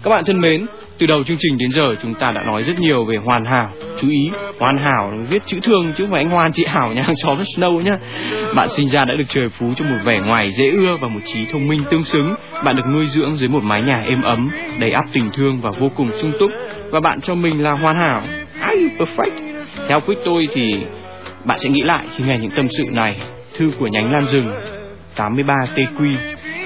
Các 0.07 0.11
bạn 0.11 0.25
thân 0.25 0.41
mến, 0.41 0.67
từ 0.99 1.07
đầu 1.07 1.25
chương 1.25 1.37
trình 1.41 1.59
đến 1.59 1.71
giờ 1.71 1.95
chúng 2.03 2.15
ta 2.15 2.33
đã 2.33 2.43
nói 2.43 2.63
rất 2.63 2.79
nhiều 2.79 3.05
về 3.05 3.17
hoàn 3.17 3.45
hảo. 3.45 3.71
Chú 4.01 4.09
ý, 4.09 4.31
hoàn 4.59 4.77
hảo 4.77 5.13
viết 5.31 5.43
chữ 5.47 5.59
thương 5.63 5.93
chứ 5.97 6.05
không 6.05 6.11
phải 6.11 6.23
anh 6.23 6.31
Hoàn 6.31 6.53
chị 6.53 6.65
Hảo 6.65 6.93
nhà 6.93 7.03
hàng 7.03 7.17
xóm 7.17 7.37
Snow 7.37 7.81
nhá. 7.81 7.99
Bạn 8.55 8.69
sinh 8.69 8.89
ra 8.89 9.05
đã 9.05 9.15
được 9.15 9.25
trời 9.29 9.49
phú 9.49 9.73
cho 9.77 9.85
một 9.85 9.97
vẻ 10.05 10.21
ngoài 10.21 10.51
dễ 10.51 10.71
ưa 10.71 10.97
và 10.97 11.09
một 11.09 11.21
trí 11.25 11.45
thông 11.53 11.69
minh 11.69 11.83
tương 11.91 12.05
xứng. 12.05 12.35
Bạn 12.65 12.77
được 12.77 12.83
nuôi 12.93 13.07
dưỡng 13.07 13.37
dưới 13.37 13.49
một 13.49 13.63
mái 13.63 13.83
nhà 13.83 14.05
êm 14.09 14.23
ấm, 14.23 14.51
đầy 14.81 14.93
ắp 14.93 15.05
tình 15.13 15.31
thương 15.33 15.61
và 15.61 15.71
vô 15.71 15.91
cùng 15.97 16.11
sung 16.13 16.33
túc. 16.39 16.51
Và 16.91 17.01
bạn 17.01 17.21
cho 17.21 17.35
mình 17.35 17.63
là 17.63 17.73
hoàn 17.73 17.99
hảo. 17.99 18.23
Are 18.61 18.77
you 18.77 18.89
perfect? 19.07 19.65
Theo 19.89 20.01
quyết 20.01 20.19
tôi 20.25 20.49
thì 20.53 20.81
bạn 21.45 21.59
sẽ 21.59 21.69
nghĩ 21.69 21.83
lại 21.83 22.07
khi 22.17 22.25
nghe 22.25 22.39
những 22.39 22.51
tâm 22.51 22.69
sự 22.69 22.85
này. 22.93 23.21
Thư 23.57 23.71
của 23.79 23.87
nhánh 23.87 24.13
Lan 24.13 24.27
Rừng 24.27 24.53
83 25.17 25.55
TQ 25.75 26.17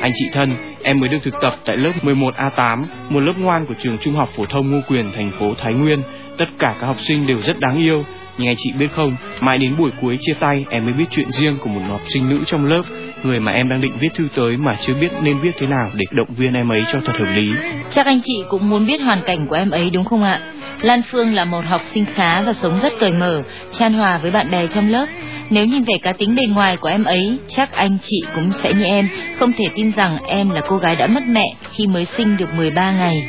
Anh 0.00 0.12
chị 0.14 0.24
thân, 0.32 0.69
em 0.82 1.00
mới 1.00 1.08
được 1.08 1.18
thực 1.22 1.34
tập 1.40 1.56
tại 1.64 1.76
lớp 1.76 1.92
11A8, 2.02 2.84
một 3.08 3.20
lớp 3.20 3.32
ngoan 3.38 3.66
của 3.66 3.74
trường 3.82 3.98
Trung 3.98 4.14
học 4.14 4.28
phổ 4.36 4.46
thông 4.46 4.70
Ngô 4.70 4.80
Quyền, 4.88 5.12
thành 5.12 5.30
phố 5.38 5.54
Thái 5.54 5.74
Nguyên. 5.74 6.02
Tất 6.38 6.48
cả 6.58 6.74
các 6.80 6.86
học 6.86 7.00
sinh 7.00 7.26
đều 7.26 7.38
rất 7.42 7.60
đáng 7.60 7.76
yêu, 7.76 8.04
Nhưng 8.38 8.48
anh 8.48 8.56
chị 8.58 8.72
biết 8.72 8.92
không, 8.92 9.16
mãi 9.40 9.58
đến 9.58 9.76
buổi 9.78 9.90
cuối 10.00 10.18
chia 10.20 10.34
tay 10.40 10.64
em 10.70 10.84
mới 10.84 10.92
biết 10.92 11.04
chuyện 11.10 11.30
riêng 11.30 11.58
của 11.60 11.68
một 11.68 11.80
học 11.88 12.00
sinh 12.06 12.28
nữ 12.28 12.38
trong 12.46 12.64
lớp, 12.64 12.82
người 13.22 13.40
mà 13.40 13.52
em 13.52 13.68
đang 13.68 13.80
định 13.80 13.92
viết 14.00 14.14
thư 14.14 14.28
tới 14.34 14.56
mà 14.56 14.76
chưa 14.86 14.94
biết 14.94 15.08
nên 15.22 15.38
viết 15.38 15.50
thế 15.58 15.66
nào 15.66 15.90
để 15.94 16.04
động 16.10 16.28
viên 16.36 16.54
em 16.54 16.68
ấy 16.68 16.84
cho 16.92 16.98
thật 17.04 17.12
hợp 17.18 17.32
lý. 17.34 17.48
Chắc 17.90 18.06
anh 18.06 18.20
chị 18.24 18.44
cũng 18.48 18.70
muốn 18.70 18.86
biết 18.86 19.00
hoàn 19.00 19.22
cảnh 19.26 19.46
của 19.46 19.56
em 19.56 19.70
ấy 19.70 19.90
đúng 19.90 20.04
không 20.04 20.22
ạ? 20.22 20.40
Lan 20.82 21.02
Phương 21.10 21.34
là 21.34 21.44
một 21.44 21.64
học 21.68 21.80
sinh 21.94 22.04
khá 22.14 22.42
và 22.42 22.52
sống 22.52 22.80
rất 22.82 22.92
cởi 23.00 23.12
mở, 23.12 23.42
chan 23.78 23.92
hòa 23.92 24.18
với 24.18 24.30
bạn 24.30 24.50
bè 24.50 24.66
trong 24.66 24.88
lớp. 24.88 25.06
Nếu 25.50 25.64
nhìn 25.64 25.84
về 25.84 25.94
cá 26.02 26.12
tính 26.12 26.34
bề 26.34 26.46
ngoài 26.46 26.76
của 26.76 26.88
em 26.88 27.04
ấy, 27.04 27.38
chắc 27.48 27.72
anh 27.72 27.98
chị 28.02 28.22
cũng 28.34 28.52
sẽ 28.52 28.72
như 28.72 28.84
em, 28.84 29.08
không 29.38 29.52
thể 29.52 29.64
tin 29.76 29.92
rằng 29.96 30.18
em 30.26 30.50
là 30.50 30.60
cô 30.68 30.76
gái 30.76 30.96
đã 30.96 31.06
mất 31.06 31.22
mẹ 31.28 31.54
khi 31.72 31.86
mới 31.86 32.06
sinh 32.16 32.36
được 32.36 32.54
13 32.54 32.92
ngày. 32.92 33.22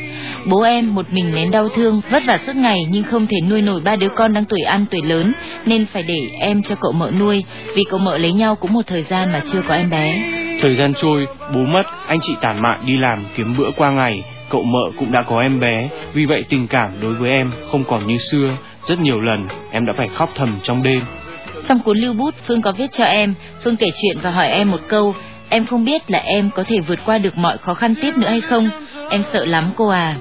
Bố 0.46 0.62
em 0.62 0.94
một 0.94 1.06
mình 1.12 1.32
nén 1.34 1.50
đau 1.50 1.68
thương, 1.68 2.00
vất 2.10 2.22
vả 2.26 2.38
suốt 2.46 2.56
ngày 2.56 2.78
nhưng 2.90 3.04
không 3.04 3.26
thể 3.26 3.40
nuôi 3.40 3.62
nổi 3.62 3.80
ba 3.80 3.96
đứa 3.96 4.08
con 4.16 4.34
đang 4.34 4.44
tuổi 4.44 4.60
ăn 4.60 4.86
tuổi 4.90 5.02
lớn, 5.02 5.32
nên 5.66 5.86
phải 5.92 6.02
để 6.02 6.20
em 6.40 6.62
cho 6.62 6.74
cậu 6.74 6.92
mợ 6.92 7.10
nuôi, 7.18 7.44
vì 7.76 7.84
cậu 7.90 7.98
mợ 7.98 8.18
lấy 8.18 8.32
nhau 8.32 8.56
cũng 8.56 8.72
một 8.72 8.86
thời 8.86 9.02
gian 9.02 9.32
mà 9.32 9.42
chưa 9.52 9.62
có 9.68 9.74
em 9.74 9.90
bé. 9.90 10.22
Thời 10.60 10.74
gian 10.74 10.94
trôi, 10.94 11.26
bố 11.54 11.60
mất, 11.60 11.82
anh 12.06 12.18
chị 12.22 12.32
tản 12.40 12.62
mạn 12.62 12.78
đi 12.86 12.98
làm 12.98 13.24
kiếm 13.36 13.54
bữa 13.58 13.70
qua 13.76 13.90
ngày, 13.90 14.22
cậu 14.48 14.62
mợ 14.62 14.90
cũng 14.98 15.12
đã 15.12 15.22
có 15.22 15.40
em 15.40 15.60
bé, 15.60 15.88
vì 16.14 16.24
vậy 16.24 16.44
tình 16.48 16.68
cảm 16.68 17.00
đối 17.00 17.14
với 17.14 17.30
em 17.30 17.52
không 17.70 17.84
còn 17.84 18.06
như 18.06 18.18
xưa. 18.18 18.56
Rất 18.84 19.00
nhiều 19.00 19.20
lần 19.20 19.46
em 19.70 19.86
đã 19.86 19.92
phải 19.96 20.08
khóc 20.08 20.30
thầm 20.36 20.58
trong 20.62 20.82
đêm. 20.82 21.02
Trong 21.66 21.80
cuốn 21.80 21.98
lưu 21.98 22.14
bút 22.14 22.34
Phương 22.46 22.62
có 22.62 22.72
viết 22.72 22.92
cho 22.92 23.04
em, 23.04 23.34
Phương 23.64 23.76
kể 23.76 23.90
chuyện 24.02 24.18
và 24.22 24.30
hỏi 24.30 24.48
em 24.48 24.70
một 24.70 24.80
câu, 24.88 25.14
em 25.48 25.66
không 25.66 25.84
biết 25.84 26.10
là 26.10 26.18
em 26.18 26.50
có 26.54 26.62
thể 26.62 26.80
vượt 26.80 26.98
qua 27.06 27.18
được 27.18 27.38
mọi 27.38 27.58
khó 27.58 27.74
khăn 27.74 27.94
tiếp 28.02 28.16
nữa 28.16 28.28
hay 28.28 28.40
không, 28.40 28.70
em 29.10 29.22
sợ 29.32 29.44
lắm 29.44 29.72
cô 29.76 29.88
à. 29.88 30.16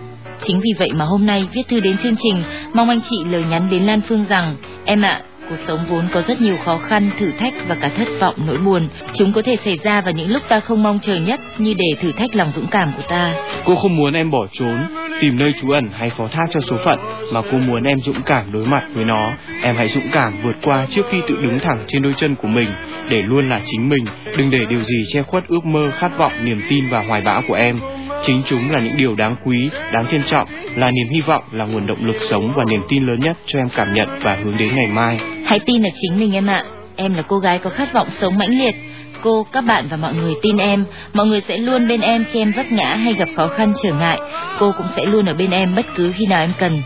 Chính 0.46 0.60
vì 0.60 0.74
vậy 0.80 0.92
mà 0.94 1.06
hôm 1.06 1.26
nay 1.26 1.48
viết 1.54 1.68
thư 1.68 1.80
đến 1.80 1.98
chương 1.98 2.16
trình, 2.24 2.44
mong 2.74 2.90
anh 2.90 3.00
chị 3.10 3.18
lời 3.30 3.44
nhắn 3.50 3.70
đến 3.70 3.84
Lan 3.84 4.02
Phương 4.10 4.26
rằng, 4.30 4.56
em 4.86 5.02
ạ, 5.02 5.22
cuộc 5.52 5.64
sống 5.68 5.86
vốn 5.90 6.08
có 6.14 6.22
rất 6.22 6.42
nhiều 6.42 6.58
khó 6.66 6.78
khăn, 6.78 7.10
thử 7.20 7.32
thách 7.32 7.54
và 7.68 7.76
cả 7.76 7.90
thất 7.98 8.08
vọng, 8.22 8.36
nỗi 8.48 8.58
buồn. 8.58 8.88
Chúng 9.14 9.34
có 9.34 9.42
thể 9.42 9.56
xảy 9.56 9.78
ra 9.84 10.02
vào 10.02 10.12
những 10.12 10.32
lúc 10.32 10.44
ta 10.50 10.60
không 10.60 10.84
mong 10.84 11.00
chờ 11.00 11.16
nhất 11.16 11.40
như 11.58 11.74
để 11.74 11.96
thử 12.02 12.12
thách 12.12 12.36
lòng 12.36 12.52
dũng 12.56 12.68
cảm 12.68 12.94
của 12.98 13.04
ta. 13.10 13.34
Cô 13.66 13.76
không 13.76 13.98
muốn 13.98 14.14
em 14.14 14.32
bỏ 14.32 14.48
trốn, 14.52 14.88
tìm 15.22 15.38
nơi 15.38 15.54
trú 15.62 15.72
ẩn 15.72 15.90
hay 15.94 16.10
phó 16.10 16.28
thác 16.28 16.48
cho 16.50 16.60
số 16.60 16.78
phận, 16.86 17.00
mà 17.34 17.42
cô 17.52 17.58
muốn 17.58 17.84
em 17.84 18.00
dũng 18.00 18.22
cảm 18.26 18.52
đối 18.52 18.66
mặt 18.66 18.84
với 18.94 19.06
nó. 19.06 19.32
Em 19.62 19.76
hãy 19.76 19.88
dũng 19.88 20.08
cảm 20.12 20.34
vượt 20.44 20.56
qua 20.64 20.86
trước 20.90 21.06
khi 21.10 21.22
tự 21.28 21.42
đứng 21.42 21.60
thẳng 21.60 21.86
trên 21.88 22.02
đôi 22.02 22.14
chân 22.18 22.36
của 22.36 22.48
mình, 22.48 22.70
để 23.10 23.22
luôn 23.22 23.50
là 23.50 23.62
chính 23.66 23.90
mình. 23.90 24.06
Đừng 24.38 24.52
để 24.52 24.66
điều 24.70 24.84
gì 24.84 25.04
che 25.14 25.22
khuất 25.22 25.48
ước 25.48 25.66
mơ, 25.66 25.92
khát 26.00 26.18
vọng, 26.18 26.34
niềm 26.44 26.62
tin 26.70 26.90
và 26.90 27.00
hoài 27.00 27.22
bão 27.22 27.42
của 27.48 27.56
em. 27.56 27.80
Chính 28.24 28.42
chúng 28.46 28.72
là 28.72 28.80
những 28.80 28.98
điều 28.98 29.16
đáng 29.16 29.36
quý, 29.46 29.70
đáng 29.94 30.06
trân 30.12 30.24
trọng, 30.24 30.48
là 30.76 30.92
niềm 30.92 31.08
hy 31.10 31.22
vọng, 31.22 31.44
là 31.52 31.66
nguồn 31.66 31.88
động 31.88 32.06
lực 32.06 32.18
sống 32.30 32.54
và 32.56 32.64
niềm 32.64 32.82
tin 32.90 33.06
lớn 33.06 33.20
nhất 33.20 33.38
cho 33.46 33.60
em 33.60 33.70
cảm 33.76 33.94
nhận 33.94 34.10
và 34.22 34.38
hướng 34.44 34.58
đến 34.58 34.76
ngày 34.76 34.88
mai. 34.88 35.20
Hãy 35.46 35.60
tin 35.60 35.84
là 35.84 35.90
chính 36.02 36.20
mình 36.20 36.36
em 36.36 36.48
ạ. 36.48 36.64
Em 36.96 37.14
là 37.14 37.22
cô 37.22 37.40
gái 37.40 37.60
có 37.60 37.70
khát 37.70 37.94
vọng 37.94 38.08
sống 38.20 38.38
mãnh 38.38 38.60
liệt. 38.60 38.76
Cô, 39.22 39.44
các 39.52 39.62
bạn 39.62 39.88
và 39.90 39.98
mọi 39.98 40.14
người 40.14 40.34
tin 40.42 40.58
em. 40.58 40.86
Mọi 41.14 41.28
người 41.28 41.42
sẽ 41.42 41.58
luôn 41.58 41.88
bên 41.88 42.02
em 42.02 42.26
khi 42.32 42.42
em 42.42 42.52
vấp 42.52 42.72
ngã 42.72 42.96
hay 42.96 43.14
gặp 43.14 43.30
khó 43.36 43.48
khăn 43.48 43.74
trở 43.84 43.94
ngại. 43.94 44.20
Cô 44.60 44.72
cũng 44.78 44.88
sẽ 44.96 45.06
luôn 45.06 45.26
ở 45.26 45.34
bên 45.34 45.52
em 45.52 45.76
bất 45.76 45.86
cứ 45.96 46.14
khi 46.18 46.26
nào 46.26 46.42
em 46.42 46.54
cần. 46.60 46.82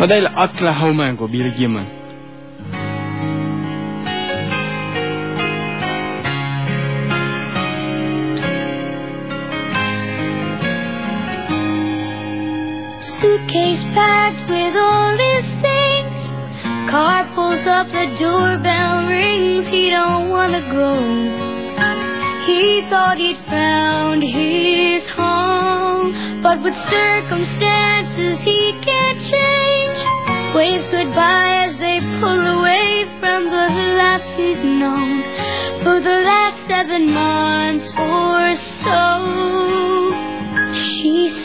Và 0.00 0.06
đây 0.06 0.20
là 0.20 0.30
Oklahoma 0.34 1.14
của 1.18 1.26
Billy 1.26 1.50
Gibbons. 1.58 2.03
Suitcase 13.54 13.84
packed 13.94 14.50
with 14.50 14.74
all 14.74 15.16
his 15.16 15.44
things. 15.62 16.90
Car 16.90 17.24
pulls 17.36 17.64
up, 17.68 17.86
the 17.86 18.06
doorbell 18.18 19.06
rings. 19.06 19.68
He 19.68 19.90
don't 19.90 20.28
wanna 20.28 20.60
go. 20.72 20.98
He 22.46 22.82
thought 22.90 23.16
he'd 23.16 23.38
found 23.46 24.24
his 24.24 25.08
home, 25.10 26.42
but 26.42 26.64
with 26.64 26.74
circumstances 26.90 28.40
he 28.40 28.72
can't 28.82 29.20
change. 29.22 29.98
Waves 30.56 30.88
goodbye 30.88 31.66
as 31.68 31.78
they 31.78 32.00
pull 32.18 32.58
away 32.58 33.06
from 33.20 33.44
the 33.54 33.66
life 34.02 34.26
he's 34.36 34.64
known 34.64 35.22
for 35.84 36.00
the 36.00 36.18
last 36.26 36.58
seven 36.66 37.12
months 37.12 37.86
or 37.96 38.56
so. 38.82 40.13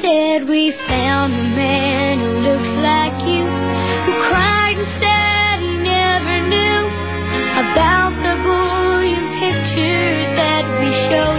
Said 0.09 0.49
we 0.49 0.71
found 0.87 1.35
a 1.35 1.43
man 1.55 2.17
who 2.17 2.39
looks 2.39 2.73
like 2.81 3.13
you, 3.29 3.45
who 3.45 4.13
cried 4.25 4.77
and 4.79 4.89
said 4.97 5.59
he 5.61 5.75
never 5.77 6.49
knew 6.49 6.81
about 7.61 8.17
the 8.25 8.33
bullion 8.41 9.25
pictures 9.37 10.25
that 10.33 10.65
we 10.81 10.89
showed 11.13 11.38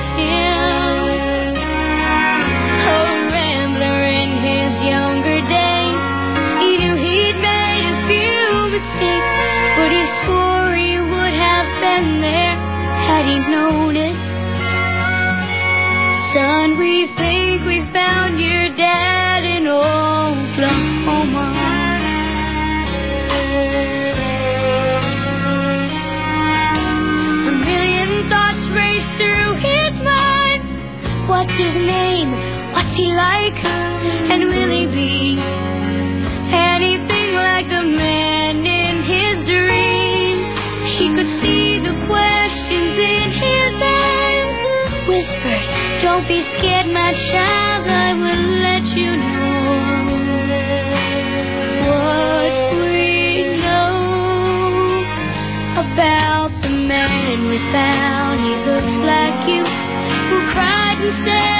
he 33.00 33.14
like? 33.14 33.58
And 34.32 34.40
will 34.52 34.70
he 34.78 34.86
be 34.86 35.40
anything 36.52 37.34
like 37.34 37.68
the 37.68 37.82
man 37.82 38.66
in 38.66 38.94
his 39.14 39.36
dreams? 39.52 40.48
She 40.94 41.06
could 41.16 41.30
see 41.40 41.78
the 41.78 41.94
questions 42.10 42.94
in 43.12 43.26
his 43.44 43.72
eyes. 43.80 45.08
Whispered, 45.08 45.64
Don't 46.02 46.26
be 46.28 46.40
scared, 46.54 46.88
my 46.92 47.12
child. 47.30 47.82
I 47.88 48.12
will 48.22 48.46
let 48.68 48.84
you 49.00 49.10
know 49.16 49.62
what 51.88 52.54
we 52.84 53.08
know 53.64 53.96
about 55.84 56.50
the 56.62 56.72
man 56.92 57.48
we 57.48 57.58
found. 57.72 58.34
He 58.46 58.54
looks 58.68 58.96
like 59.12 59.38
you, 59.48 59.64
who 60.28 60.38
cried 60.52 60.98
and 61.00 61.14
said 61.24 61.59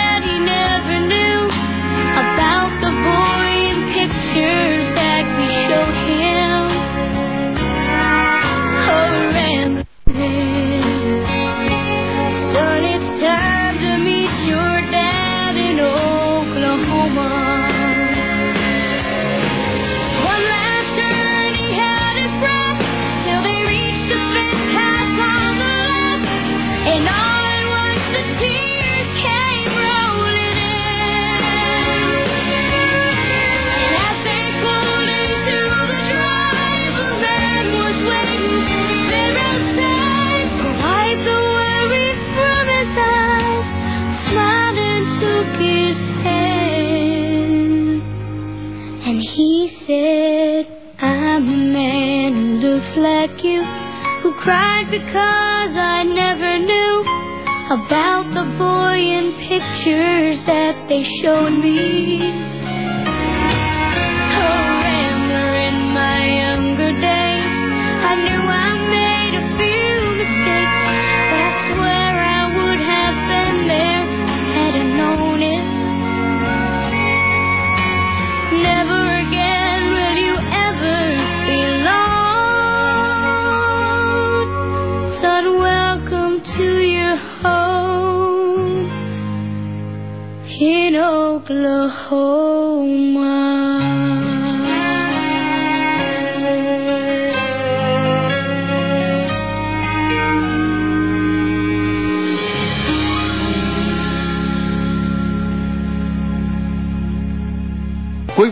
they 60.91 61.05
showed 61.23 61.51
me. 61.51 62.50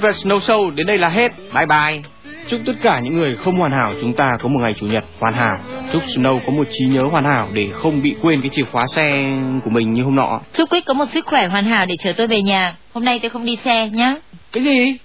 Và 0.09 0.13
Snow 0.13 0.39
Show 0.39 0.71
đến 0.71 0.87
đây 0.87 0.99
là 0.99 1.09
hết. 1.09 1.33
Bye 1.55 1.67
bye. 1.67 2.03
Chúc 2.49 2.61
tất 2.67 2.73
cả 2.83 3.01
những 3.03 3.15
người 3.15 3.37
không 3.37 3.55
hoàn 3.55 3.73
hảo 3.73 3.95
chúng 4.01 4.13
ta 4.13 4.37
có 4.41 4.49
một 4.49 4.61
ngày 4.61 4.75
chủ 4.81 4.87
nhật 4.87 5.05
hoàn 5.19 5.35
hảo. 5.35 5.59
Chúc 5.93 6.03
Snow 6.03 6.41
có 6.47 6.53
một 6.53 6.67
trí 6.71 6.87
nhớ 6.87 7.03
hoàn 7.03 7.25
hảo 7.25 7.49
để 7.53 7.69
không 7.73 8.03
bị 8.03 8.17
quên 8.23 8.41
cái 8.41 8.51
chìa 8.55 8.65
khóa 8.73 8.87
xe 8.87 9.39
của 9.65 9.71
mình 9.71 9.93
như 9.95 10.03
hôm 10.03 10.17
nọ. 10.17 10.41
Chúc 10.55 10.71
Quick 10.71 10.87
có 10.87 10.95
một 10.95 11.05
sức 11.15 11.27
khỏe 11.27 11.47
hoàn 11.47 11.65
hảo 11.65 11.87
để 11.87 11.95
chờ 12.05 12.13
tôi 12.13 12.27
về 12.27 12.43
nhà. 12.43 12.77
Hôm 12.95 13.05
nay 13.05 13.19
tôi 13.19 13.31
không 13.31 13.45
đi 13.45 13.57
xe 13.65 13.89
nhá. 13.89 14.15
Cái 14.53 14.65
gì? 14.65 14.97